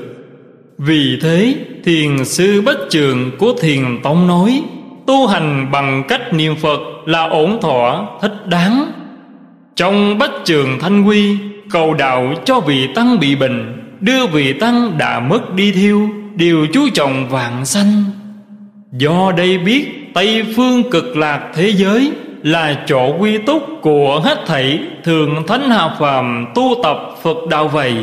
[0.78, 4.61] Vì thế, thiền sư bất trường của thiền tông nói,
[5.07, 8.91] tu hành bằng cách niệm phật là ổn thỏa, thích đáng.
[9.76, 11.38] Trong bách trường thanh quy,
[11.70, 16.68] cầu đạo cho vị tăng bị bệnh, đưa vị tăng đã mất đi thiêu đều
[16.74, 18.03] chú trọng vạn sanh.
[18.91, 22.12] Do đây biết, tây phương cực lạc thế giới
[22.43, 27.68] là chỗ quy túc của hết thảy thường thánh hạ phàm tu tập phật đạo
[27.68, 27.93] vậy.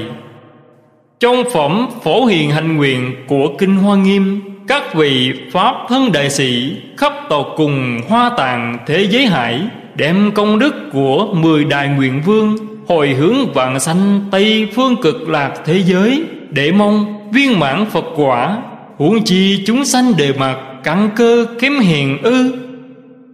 [1.21, 6.31] Trong phẩm phổ hiền hành nguyện của kinh hoa nghiêm các vị pháp thân đại
[6.31, 9.61] sĩ khắp tột cùng hoa tạng thế giới hải,
[9.95, 12.57] đem công đức của mười đại nguyện vương
[12.89, 18.05] hồi hướng vạn sanh tây phương cực lạc thế giới để mong viên mãn phật
[18.17, 18.59] quả,
[18.97, 22.55] huống chi chúng sanh đề mặt căn cơ kém hiền ư.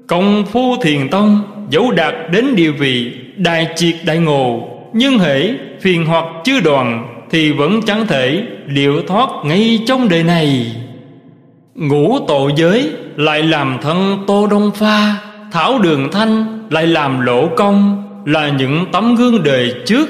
[0.06, 5.54] Công phu thiền tông dẫu đạt đến địa vị đại triệt đại ngộ, nhưng hễ
[5.80, 10.66] phiền hoặc chưa đoàn thì vẫn chẳng thể liệu thoát ngay trong đời này
[11.80, 15.16] ngũ tổ giới lại làm thân tô đông pha,
[15.52, 20.08] thảo đường thanh lại làm lỗ công, là những tấm gương đời trước.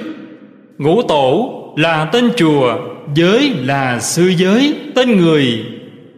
[0.78, 2.74] Ngũ tổ là tên chùa,
[3.14, 5.64] giới là sư giới, tên người.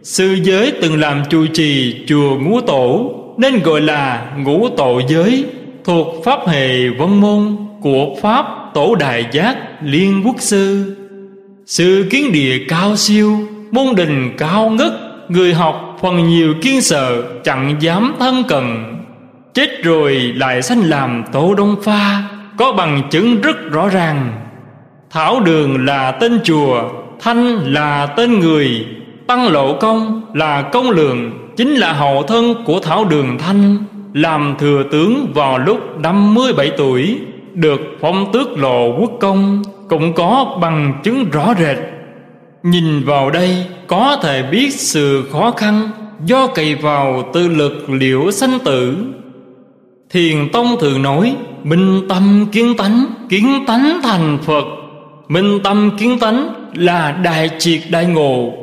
[0.03, 5.45] Sư giới từng làm trụ trì chùa ngũ tổ, nên gọi là ngũ tổ giới,
[5.83, 10.95] thuộc pháp hệ vân môn của pháp tổ đại giác liên quốc sư.
[11.65, 13.37] Sự kiến địa cao siêu,
[13.71, 18.63] môn đình cao ngất người học phần nhiều kiên sợ, chẳng dám thân cận.
[19.53, 22.23] Chết rồi lại sanh làm tổ đông pha,
[22.57, 24.31] có bằng chứng rất rõ ràng.
[25.09, 26.83] Thảo đường là tên chùa,
[27.19, 28.85] thanh là tên người,
[29.27, 33.77] tăng lộ công là công lượng, chính là hậu thân của thảo đường thanh.
[34.13, 37.19] Làm thừa tướng vào lúc năm mươi bảy tuổi,
[37.53, 41.77] được phong tước lộ quốc công, cũng có bằng chứng rõ rệt
[42.63, 45.89] nhìn vào đây, có thể biết sự khó khăn
[46.25, 48.97] do cậy vào tư lực liễu sanh tử.
[50.09, 54.63] Thiền tông thường nói, minh tâm kiến tánh kiến tánh thành phật.
[55.27, 58.53] Minh tâm kiến tánh là đại triệt đại ngộ.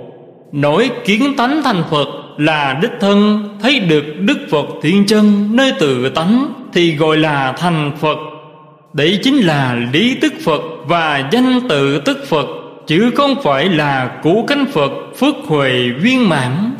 [0.53, 5.73] Nổi kiến tánh thành phật là đích thân, thấy được đức phật thiên chân nơi
[5.79, 8.17] tự tánh thì gọi là thành phật.
[8.93, 12.47] Đấy chính là lý tức phật và danh tự tức phật
[12.91, 16.70] chứ không phải là cũ cánh phật phước huệ viên mãn.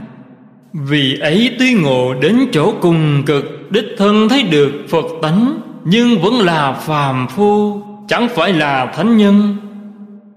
[0.72, 6.20] Vì ấy tuy ngộ đến chỗ cùng cực, đích thân thấy được phật tánh, nhưng
[6.20, 9.56] vẫn là phàm phu, chẳng phải là thánh nhân.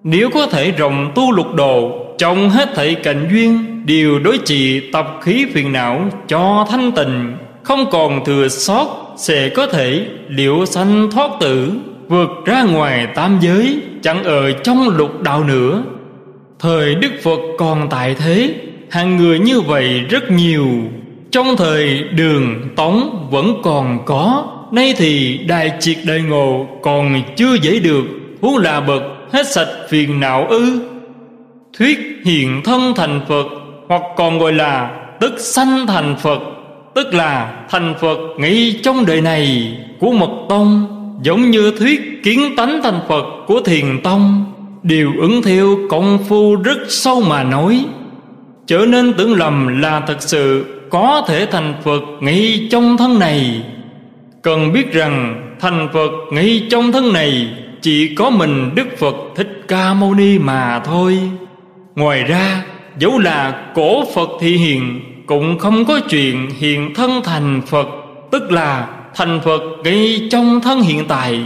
[0.04, 4.92] Nếu có thể rộng tu lục độ, Trong hết thảy cảnh duyên, Đều đối trị
[4.92, 10.66] tập khí phiền não Cho thanh tịnh, Không còn thừa sót, Sẽ có thể liệu
[10.66, 11.72] sanh thoát tử,
[12.08, 13.82] Vượt ra ngoài tam giới.
[14.04, 15.84] Chẳng ở trong lục đạo nữa.
[16.60, 18.56] Thời Đức Phật còn tại thế,
[18.90, 20.68] Hàng người như vậy rất nhiều.
[21.32, 27.54] Trong thời đường tống vẫn còn có, Nay thì đại triệt đại ngộ Còn chưa
[27.62, 28.04] dễ được.
[28.42, 30.82] Huống là bậc hết sạch phiền não ư.
[31.78, 33.46] Thuyết hiện thân thành phật,
[33.88, 36.40] hoặc còn gọi là tức sanh thành phật,
[36.96, 42.56] tức là thành phật ngay trong đời này của mật tông giống như thuyết kiến
[42.58, 44.46] tánh thành phật của thiền tông
[44.84, 47.86] đều ứng theo công phu rất sâu mà nói.
[48.68, 53.62] Trở nên tưởng lầm là thật sự Có thể thành Phật ngay trong thân này.
[54.42, 57.48] Cần biết rằng, thành Phật ngay trong thân này
[57.82, 61.20] Chỉ có mình Đức Phật Thích Ca Mâu Ni mà thôi.
[61.96, 62.64] Ngoài ra,
[63.00, 67.88] dẫu là cổ Phật thị hiện Cũng không có chuyện hiện thân thành Phật,
[68.32, 71.42] Tức là thành Phật ngay trong thân hiện tại.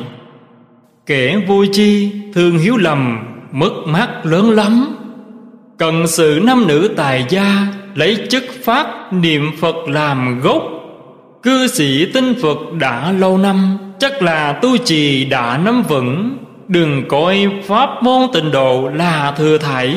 [1.05, 3.19] Kẻ vô chi thường hiếu lầm,
[3.51, 4.97] Mất mát lớn lắm.
[5.77, 10.63] Cần sự nam nữ tài gia Lấy chức phát niệm Phật làm gốc.
[11.43, 16.37] Cư sĩ tinh Phật đã lâu năm, Chắc là tu trì đã nắm vững.
[16.67, 19.95] Đừng coi pháp môn tịnh độ là thừa thải,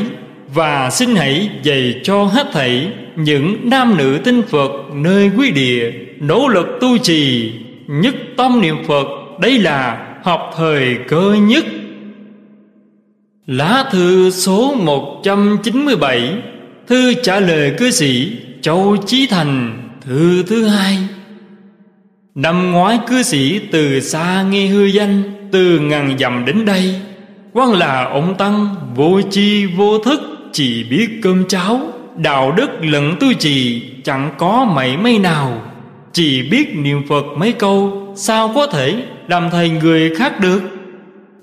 [0.55, 5.93] Và xin hãy dạy cho hết thảy Những nam nữ tinh Phật nơi quý địa.
[6.21, 7.53] Nỗ lực tu trì
[7.87, 9.07] Nhất tâm niệm Phật,
[9.41, 11.65] Đây là học thời cơ nhất.
[13.47, 16.35] Lá thư số 197
[16.87, 20.99] Thư trả lời cư sĩ Châu Chí Thành, Thư thứ hai.
[22.35, 27.01] Năm ngoái cư sĩ từ xa nghe hư danh, Từ ngàn dặm đến đây
[27.53, 30.21] Quan là ông Tăng Vô chi vô thức,
[30.53, 31.81] Chỉ biết cơm cháo,
[32.17, 35.70] Đạo đức lẫn tu trì Chẳng có mảy may nào.
[36.13, 40.61] Chỉ biết niệm Phật mấy câu, Sao có thể làm thầy người khác được?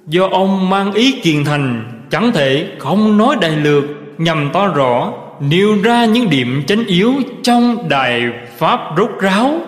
[0.08, 3.84] Do ông mang ý kiền thành, Chẳng thể không nói đại lược,
[4.18, 7.14] Nhằm to rõ, Nêu ra những điểm chánh yếu
[7.44, 8.22] Trong đài
[8.58, 9.60] Pháp rốt ráo.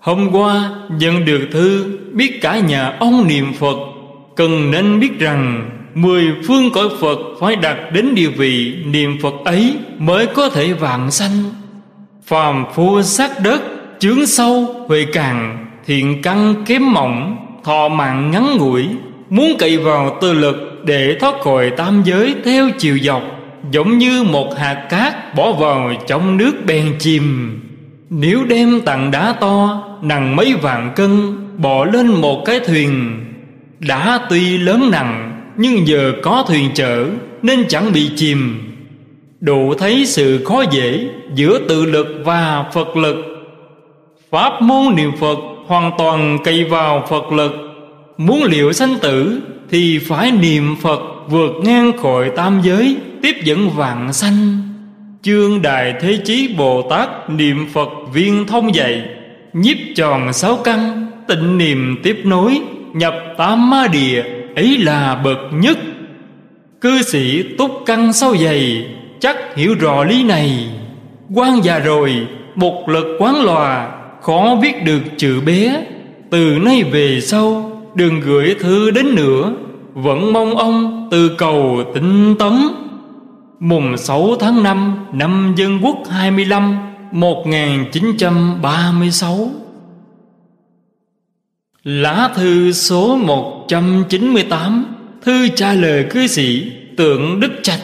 [0.00, 3.76] Hôm qua, nhận được thư, Biết cả nhà ông niệm Phật,
[4.36, 9.34] Cần nên biết rằng, Mười phương cõi Phật Phải đạt đến địa vị niệm Phật
[9.44, 11.42] ấy Mới có thể vạn sanh.
[12.26, 13.60] Phàm phu sát đất
[13.98, 18.86] Chướng sâu, huệ càng Thiện căn kém mỏng, Thọ mạng ngắn ngủi,
[19.30, 23.22] Muốn cậy vào tư lực Để thoát khỏi tam giới theo chiều dọc,
[23.70, 27.58] Giống như một hạt cát Bỏ vào trong nước bèn chìm.
[28.10, 33.20] Nếu đem tặng đá to, Nặng mấy vạn cân, Bỏ lên một cái thuyền,
[33.78, 37.06] Đá tuy lớn nặng, Nhưng giờ có thuyền chở,
[37.42, 38.62] Nên chẳng bị chìm.
[39.40, 43.35] Đủ thấy sự khó dễ Giữa tự lực và Phật lực.
[44.36, 47.52] Pháp môn niệm Phật Hoàn toàn cậy vào Phật lực.
[48.16, 53.70] Muốn liệu sanh tử Thì phải niệm Phật vượt ngang khỏi tam giới, Tiếp dẫn
[53.70, 54.58] vạn sanh.
[55.22, 59.02] Chương Đại Thế Chí Bồ Tát Niệm Phật viên thông dạy,
[59.52, 62.60] Nhiếp tròn sáu căn, Tịnh niệm tiếp nối,
[62.92, 64.24] Nhập tám ma địa,
[64.56, 65.78] Ấy là bậc nhất.
[66.80, 68.86] Cư sĩ túc căn sâu dày
[69.20, 70.68] Chắc hiểu rõ lý này.
[71.34, 73.95] Quan già rồi, Một lực quán lòa
[74.26, 75.86] Khó viết được chữ bé.
[76.30, 79.52] Từ nay về sau, Đừng gửi thư đến nữa.
[79.94, 82.52] Vẫn mong ông từ cầu tinh tấn.
[83.60, 86.78] Mùng 6 tháng 5 năm Dân Quốc 25
[87.12, 89.50] 1936
[91.84, 94.84] Lá thư số 198
[95.22, 97.80] Thư trả lời cư sĩ Tượng Đức Trạch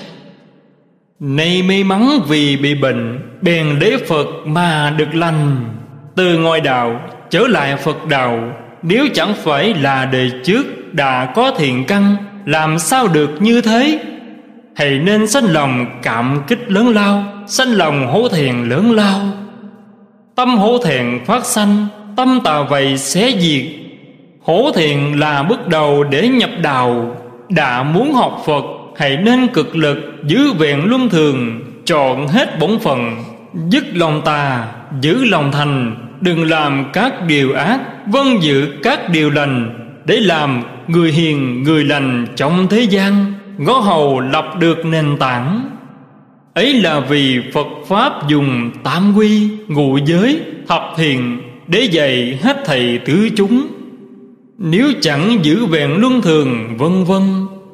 [1.20, 5.64] Nay may mắn vì bị bệnh, Bèn đế Phật mà được lành.
[6.17, 7.01] Từ ngoài đạo
[7.31, 8.53] trở lại Phật đạo
[8.83, 13.99] Nếu chẳng phải là đời trước Đã có thiện căn, Làm sao được như thế?
[14.77, 19.21] Hãy nên sanh lòng cảm kích lớn lao, Sanh lòng hổ thẹn lớn lao.
[20.35, 21.87] Tâm hổ thẹn phát sanh,
[22.17, 23.65] Tâm tà vậy xé diệt.
[24.43, 27.17] Hổ thẹn là bước đầu để nhập đạo
[27.49, 28.65] Đã muốn học Phật,
[28.97, 33.15] Hãy nên cực lực giữ vẹn luân thường, Chọn hết bổn phận.
[33.68, 34.66] Dứt lòng tà
[35.00, 40.62] Giữ lòng thành Đừng làm các điều ác Vâng giữ các điều lành Để làm
[40.88, 45.70] người hiền người lành trong thế gian Ngó hầu lập được nền tảng.
[46.55, 52.62] Ấy là vì Phật Pháp dùng tam quy Ngụ giới, thập thiền Để dạy hết
[52.66, 53.66] thầy tứ chúng.
[54.59, 57.22] Nếu chẳng giữ vẹn luân thường vân vân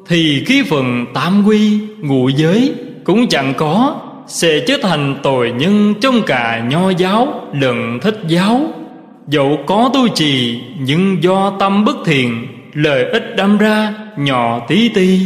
[0.07, 2.73] Thì khí phần tam quy, ngụ giới
[3.03, 3.99] Cũng chẳng có.
[4.29, 8.61] Sẽ trở thành tội nhân trong cả nho giáo lẫn thích giáo.
[9.27, 14.89] Dẫu có tu trì, Nhưng do tâm bất thiện Lời ích đâm ra, nhỏ tí
[14.89, 15.19] ti.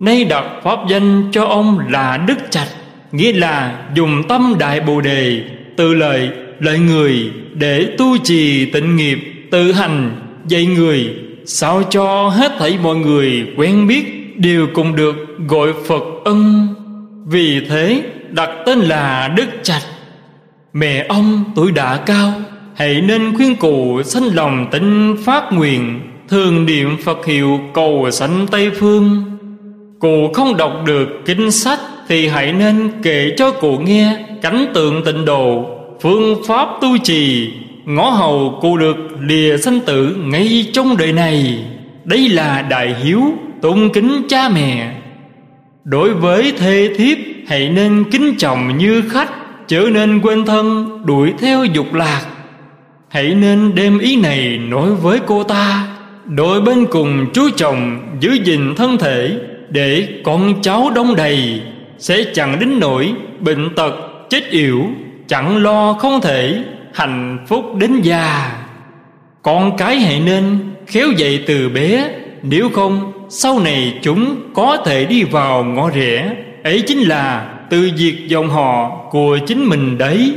[0.00, 2.68] Nay đặt pháp danh cho ông là Đức Trạch
[3.12, 5.42] Nghĩa là dùng tâm đại bồ đề,
[5.76, 6.28] Tự lợi
[6.60, 9.18] lợi người Để tu trì tịnh nghiệp,
[9.50, 10.10] Tự hành,
[10.48, 11.14] dạy người.
[11.46, 15.16] Sao cho hết thảy mọi người quen biết, Đều cùng được
[15.48, 16.68] gọi Phật ân.
[17.30, 19.82] Vì thế, đặt tên là Đức Trạch
[20.72, 22.32] Mẹ ông tuổi đã cao,
[22.74, 28.46] Hãy nên khuyên cụ sanh lòng tịnh phát nguyện, Thường niệm Phật hiệu cầu sanh
[28.50, 29.24] Tây Phương.
[30.00, 31.78] Cụ không đọc được kinh sách
[32.08, 35.64] Thì hãy nên kể cho cụ nghe Cảnh tượng tịnh độ,
[36.00, 37.50] Phương pháp tu trì,
[37.84, 41.64] Ngõ hầu cụ được lìa sanh tử Ngay trong đời này.
[42.04, 43.22] Đây là đại hiếu
[43.62, 44.99] Tôn kính cha mẹ.
[45.84, 49.30] Đối với thê thiếp, Hãy nên kính trọng như khách,
[49.66, 52.22] Chớ nên quên thân, Đuổi theo dục lạc.
[53.08, 55.86] Hãy nên đem ý này nói với cô ta.
[56.24, 61.62] Đôi bên cùng chú chồng giữ gìn thân thể Để con cháu đông đầy
[61.98, 63.94] Sẽ chẳng đến nỗi bệnh tật,
[64.30, 64.86] chết yểu,
[65.28, 66.64] Chẳng lo không thể
[66.94, 68.52] hạnh phúc đến già.
[69.42, 72.10] Con cái hãy nên khéo dậy từ bé,
[72.42, 76.36] Nếu không sau này chúng có thể đi vào ngõ rẽ.
[76.64, 80.34] Ấy chính là từ diệt dòng họ của chính mình đấy.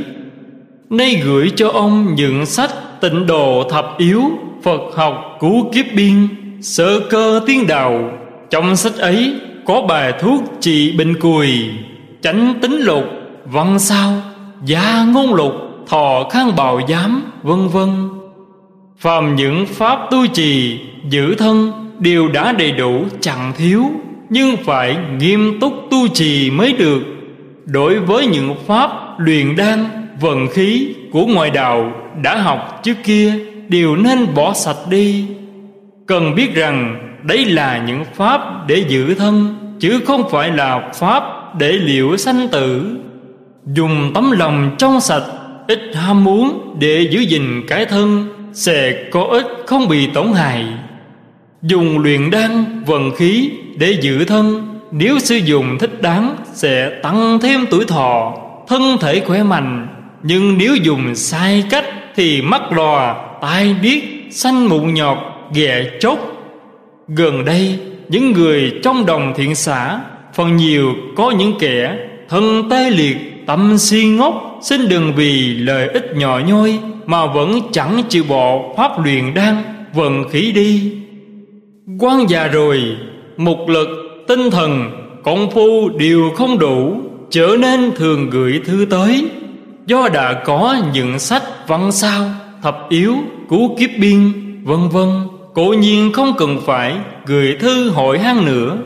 [0.90, 2.70] Nay gửi cho ông những sách
[3.00, 4.22] tịnh độ thập yếu,
[4.62, 6.28] Phật học cứu kiếp biên,
[6.62, 8.10] Sơ cơ tiên đạo.
[8.50, 9.34] Trong sách ấy
[9.66, 11.48] có bài thuốc trị bệnh cùi
[12.22, 13.04] Tránh tính lục,
[13.44, 14.22] Văn sao,
[14.64, 15.52] Gia ngôn lục,
[15.86, 18.08] Thọ khang bào giám, Vân vân.
[18.98, 20.80] Phàm những pháp tu trì,
[21.10, 23.84] Giữ thân Đều đã đầy đủ chẳng thiếu,
[24.30, 27.00] Nhưng phải nghiêm túc tu trì mới được.
[27.64, 29.84] Đối với những pháp luyện đan,
[30.20, 31.92] Vận khí của ngoài đạo
[32.22, 33.34] Đã học trước kia,
[33.68, 35.26] Đều nên bỏ sạch đi.
[36.06, 41.22] Cần biết rằng Đấy là những pháp để giữ thân, Chứ không phải là pháp
[41.58, 42.96] để liệu sanh tử.
[43.66, 45.24] Dùng tấm lòng trong sạch,
[45.68, 50.64] Ít ham muốn để giữ gìn cái thân, Sẽ có ích không bị tổn hại.
[51.66, 54.68] Dùng luyện đan vận khí để giữ thân.
[54.90, 58.32] Nếu sử dụng thích đáng Sẽ tăng thêm tuổi thọ
[58.68, 59.88] Thân thể khỏe mạnh.
[60.22, 61.84] Nhưng nếu dùng sai cách
[62.16, 65.18] Thì mắt lòa, tai điếc, sanh mụn nhọt,
[65.54, 66.18] ghẹ chốt.
[67.08, 70.00] Gần đây Những người trong đồng thiện xã
[70.34, 71.96] Phần nhiều có những kẻ
[72.28, 77.60] Thân tê liệt Tâm si ngốc Xin đừng vì lợi ích nhỏ nhoi Mà vẫn
[77.72, 79.56] chẳng chịu bỏ pháp luyện đan
[79.94, 81.03] Vận khí đi
[81.98, 82.96] quan già rồi
[83.36, 83.88] Mục lực,
[84.28, 84.90] tinh thần
[85.24, 86.96] Công phu đều không đủ
[87.30, 89.30] Trở nên thường gửi thư tới.
[89.86, 92.30] Do đã có những sách văn sao
[92.62, 93.14] Thập yếu,
[93.48, 94.32] cứu kiếp biên
[94.64, 95.08] Vân vân
[95.54, 98.78] Cố nhiên không cần phải gửi thư hội hang nữa.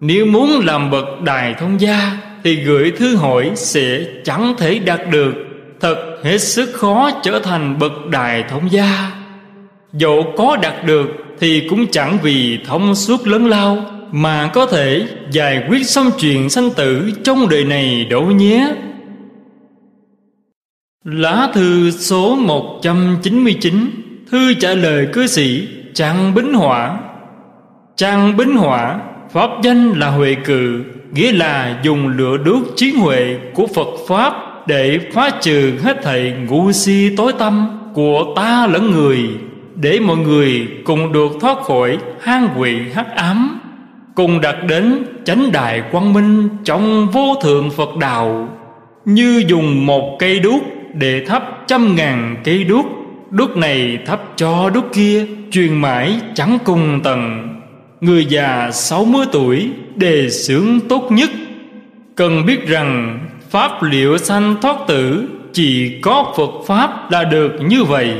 [0.00, 5.00] Nếu muốn làm bậc đài thông gia Thì gửi thư hội sẽ chẳng thể đạt
[5.10, 5.34] được.
[5.80, 9.12] Thật hết sức khó trở thành bậc đài thông gia.
[9.92, 11.06] Dẫu có đạt được
[11.40, 13.76] thì cũng chẳng vì thông suốt lớn lao
[14.12, 18.74] Mà có thể giải quyết xong chuyện sanh tử Trong đời này đâu nhé.
[21.04, 23.90] Lá thư số 199
[24.30, 26.98] Thư trả lời cư sĩ Trang Bính Hỏa.
[27.96, 29.00] Trang Bính Hỏa,
[29.32, 34.34] Pháp danh là Huệ Cự, Nghĩa là dùng lửa đốt trí huệ của Phật Pháp
[34.66, 39.18] Để phá trừ hết thảy ngu si tối tâm Của ta lẫn người.
[39.80, 43.60] Để mọi người cùng được thoát khỏi hang quỷ hắc ám,
[44.14, 48.48] Cùng đạt đến chánh đại quang minh Trong vô thượng Phật đạo,
[49.04, 50.62] Như dùng một cây đuốc
[50.94, 52.86] để thắp trăm ngàn cây đuốc
[53.30, 57.48] Đuốc này thắp cho đuốc kia Truyền mãi chẳng cùng tầng.
[58.00, 61.30] Người già sáu mươi tuổi Đề xướng tốt nhất,
[62.14, 63.18] Cần biết rằng
[63.50, 68.14] Pháp liệu sanh thoát tử Chỉ có Phật Pháp là được như vậy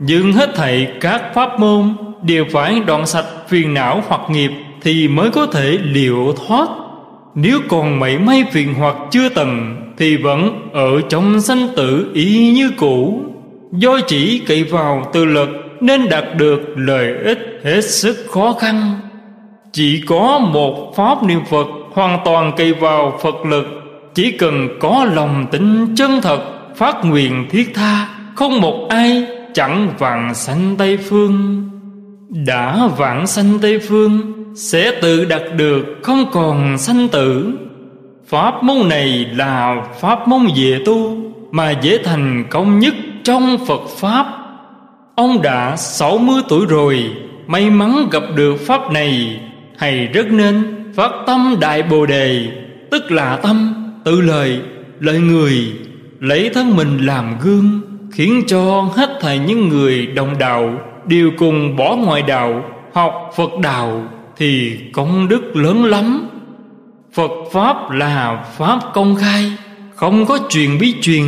[0.00, 4.50] dừng hết thảy các pháp môn Đều phải đoạn sạch phiền não hoặc nghiệp
[4.82, 6.68] Thì mới có thể liệu thoát.
[7.34, 12.52] Nếu còn mảy may phiền hoặc chưa tầng Thì vẫn ở trong sanh tử y
[12.52, 13.22] như cũ.
[13.72, 15.48] Do chỉ cậy vào tự lực
[15.80, 19.00] Nên đạt được lợi ích hết sức khó khăn.
[19.72, 23.66] Chỉ có một pháp niệm Phật Hoàn toàn cậy vào Phật lực,
[24.14, 26.40] Chỉ cần có lòng tin chân thật,
[26.76, 31.68] Phát nguyện thiết tha, Không một ai chẳng vạn sanh Tây Phương.
[32.46, 37.52] Đã vạn sanh Tây Phương Sẽ tự đạt được không còn sanh tử.
[38.26, 41.16] Pháp môn này là pháp môn về tu
[41.50, 42.94] Mà dễ thành công nhất
[43.24, 44.26] trong Phật Pháp.
[45.14, 47.10] Ông đã 60 tuổi rồi
[47.46, 49.40] May mắn gặp được Pháp này.
[49.78, 52.48] Hay rất nên phát tâm Đại Bồ Đề
[52.90, 53.74] Tức là tâm,
[54.04, 54.60] tự lời,
[55.00, 55.72] lời người
[56.20, 57.89] Lấy thân mình làm gương.
[58.12, 62.64] Khiến cho hết thảy những người đồng đạo Đều cùng bỏ ngoài đạo,
[62.94, 64.02] Học Phật đạo
[64.36, 66.28] Thì công đức lớn lắm.
[67.14, 69.52] Phật Pháp là Pháp công khai,
[69.94, 71.24] Không có truyền bí truyền.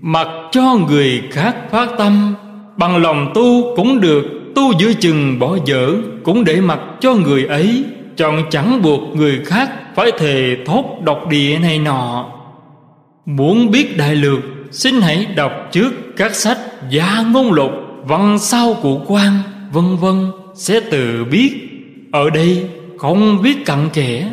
[0.00, 2.34] Mặc cho người khác phát tâm,
[2.76, 4.24] Bằng lòng tu cũng được,
[4.54, 5.92] Tu giữa chừng bỏ dở
[6.24, 7.84] Cũng để mặc cho người ấy,
[8.16, 12.26] Chọn chẳng buộc người khác Phải thề thốt độc địa này nọ.
[13.26, 14.40] Muốn biết đại lược
[14.72, 16.58] Xin hãy đọc trước các sách
[16.90, 17.70] Gia ngôn lục,
[18.04, 19.32] Văn sau của quan
[19.72, 21.68] Vân vân, Sẽ tự biết.
[22.12, 22.68] Ở đây
[22.98, 24.30] không biết cặn kẽ.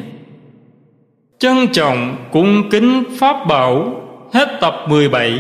[1.40, 4.02] Trân trọng cung kính Pháp bảo,
[4.34, 5.40] Hết tập 17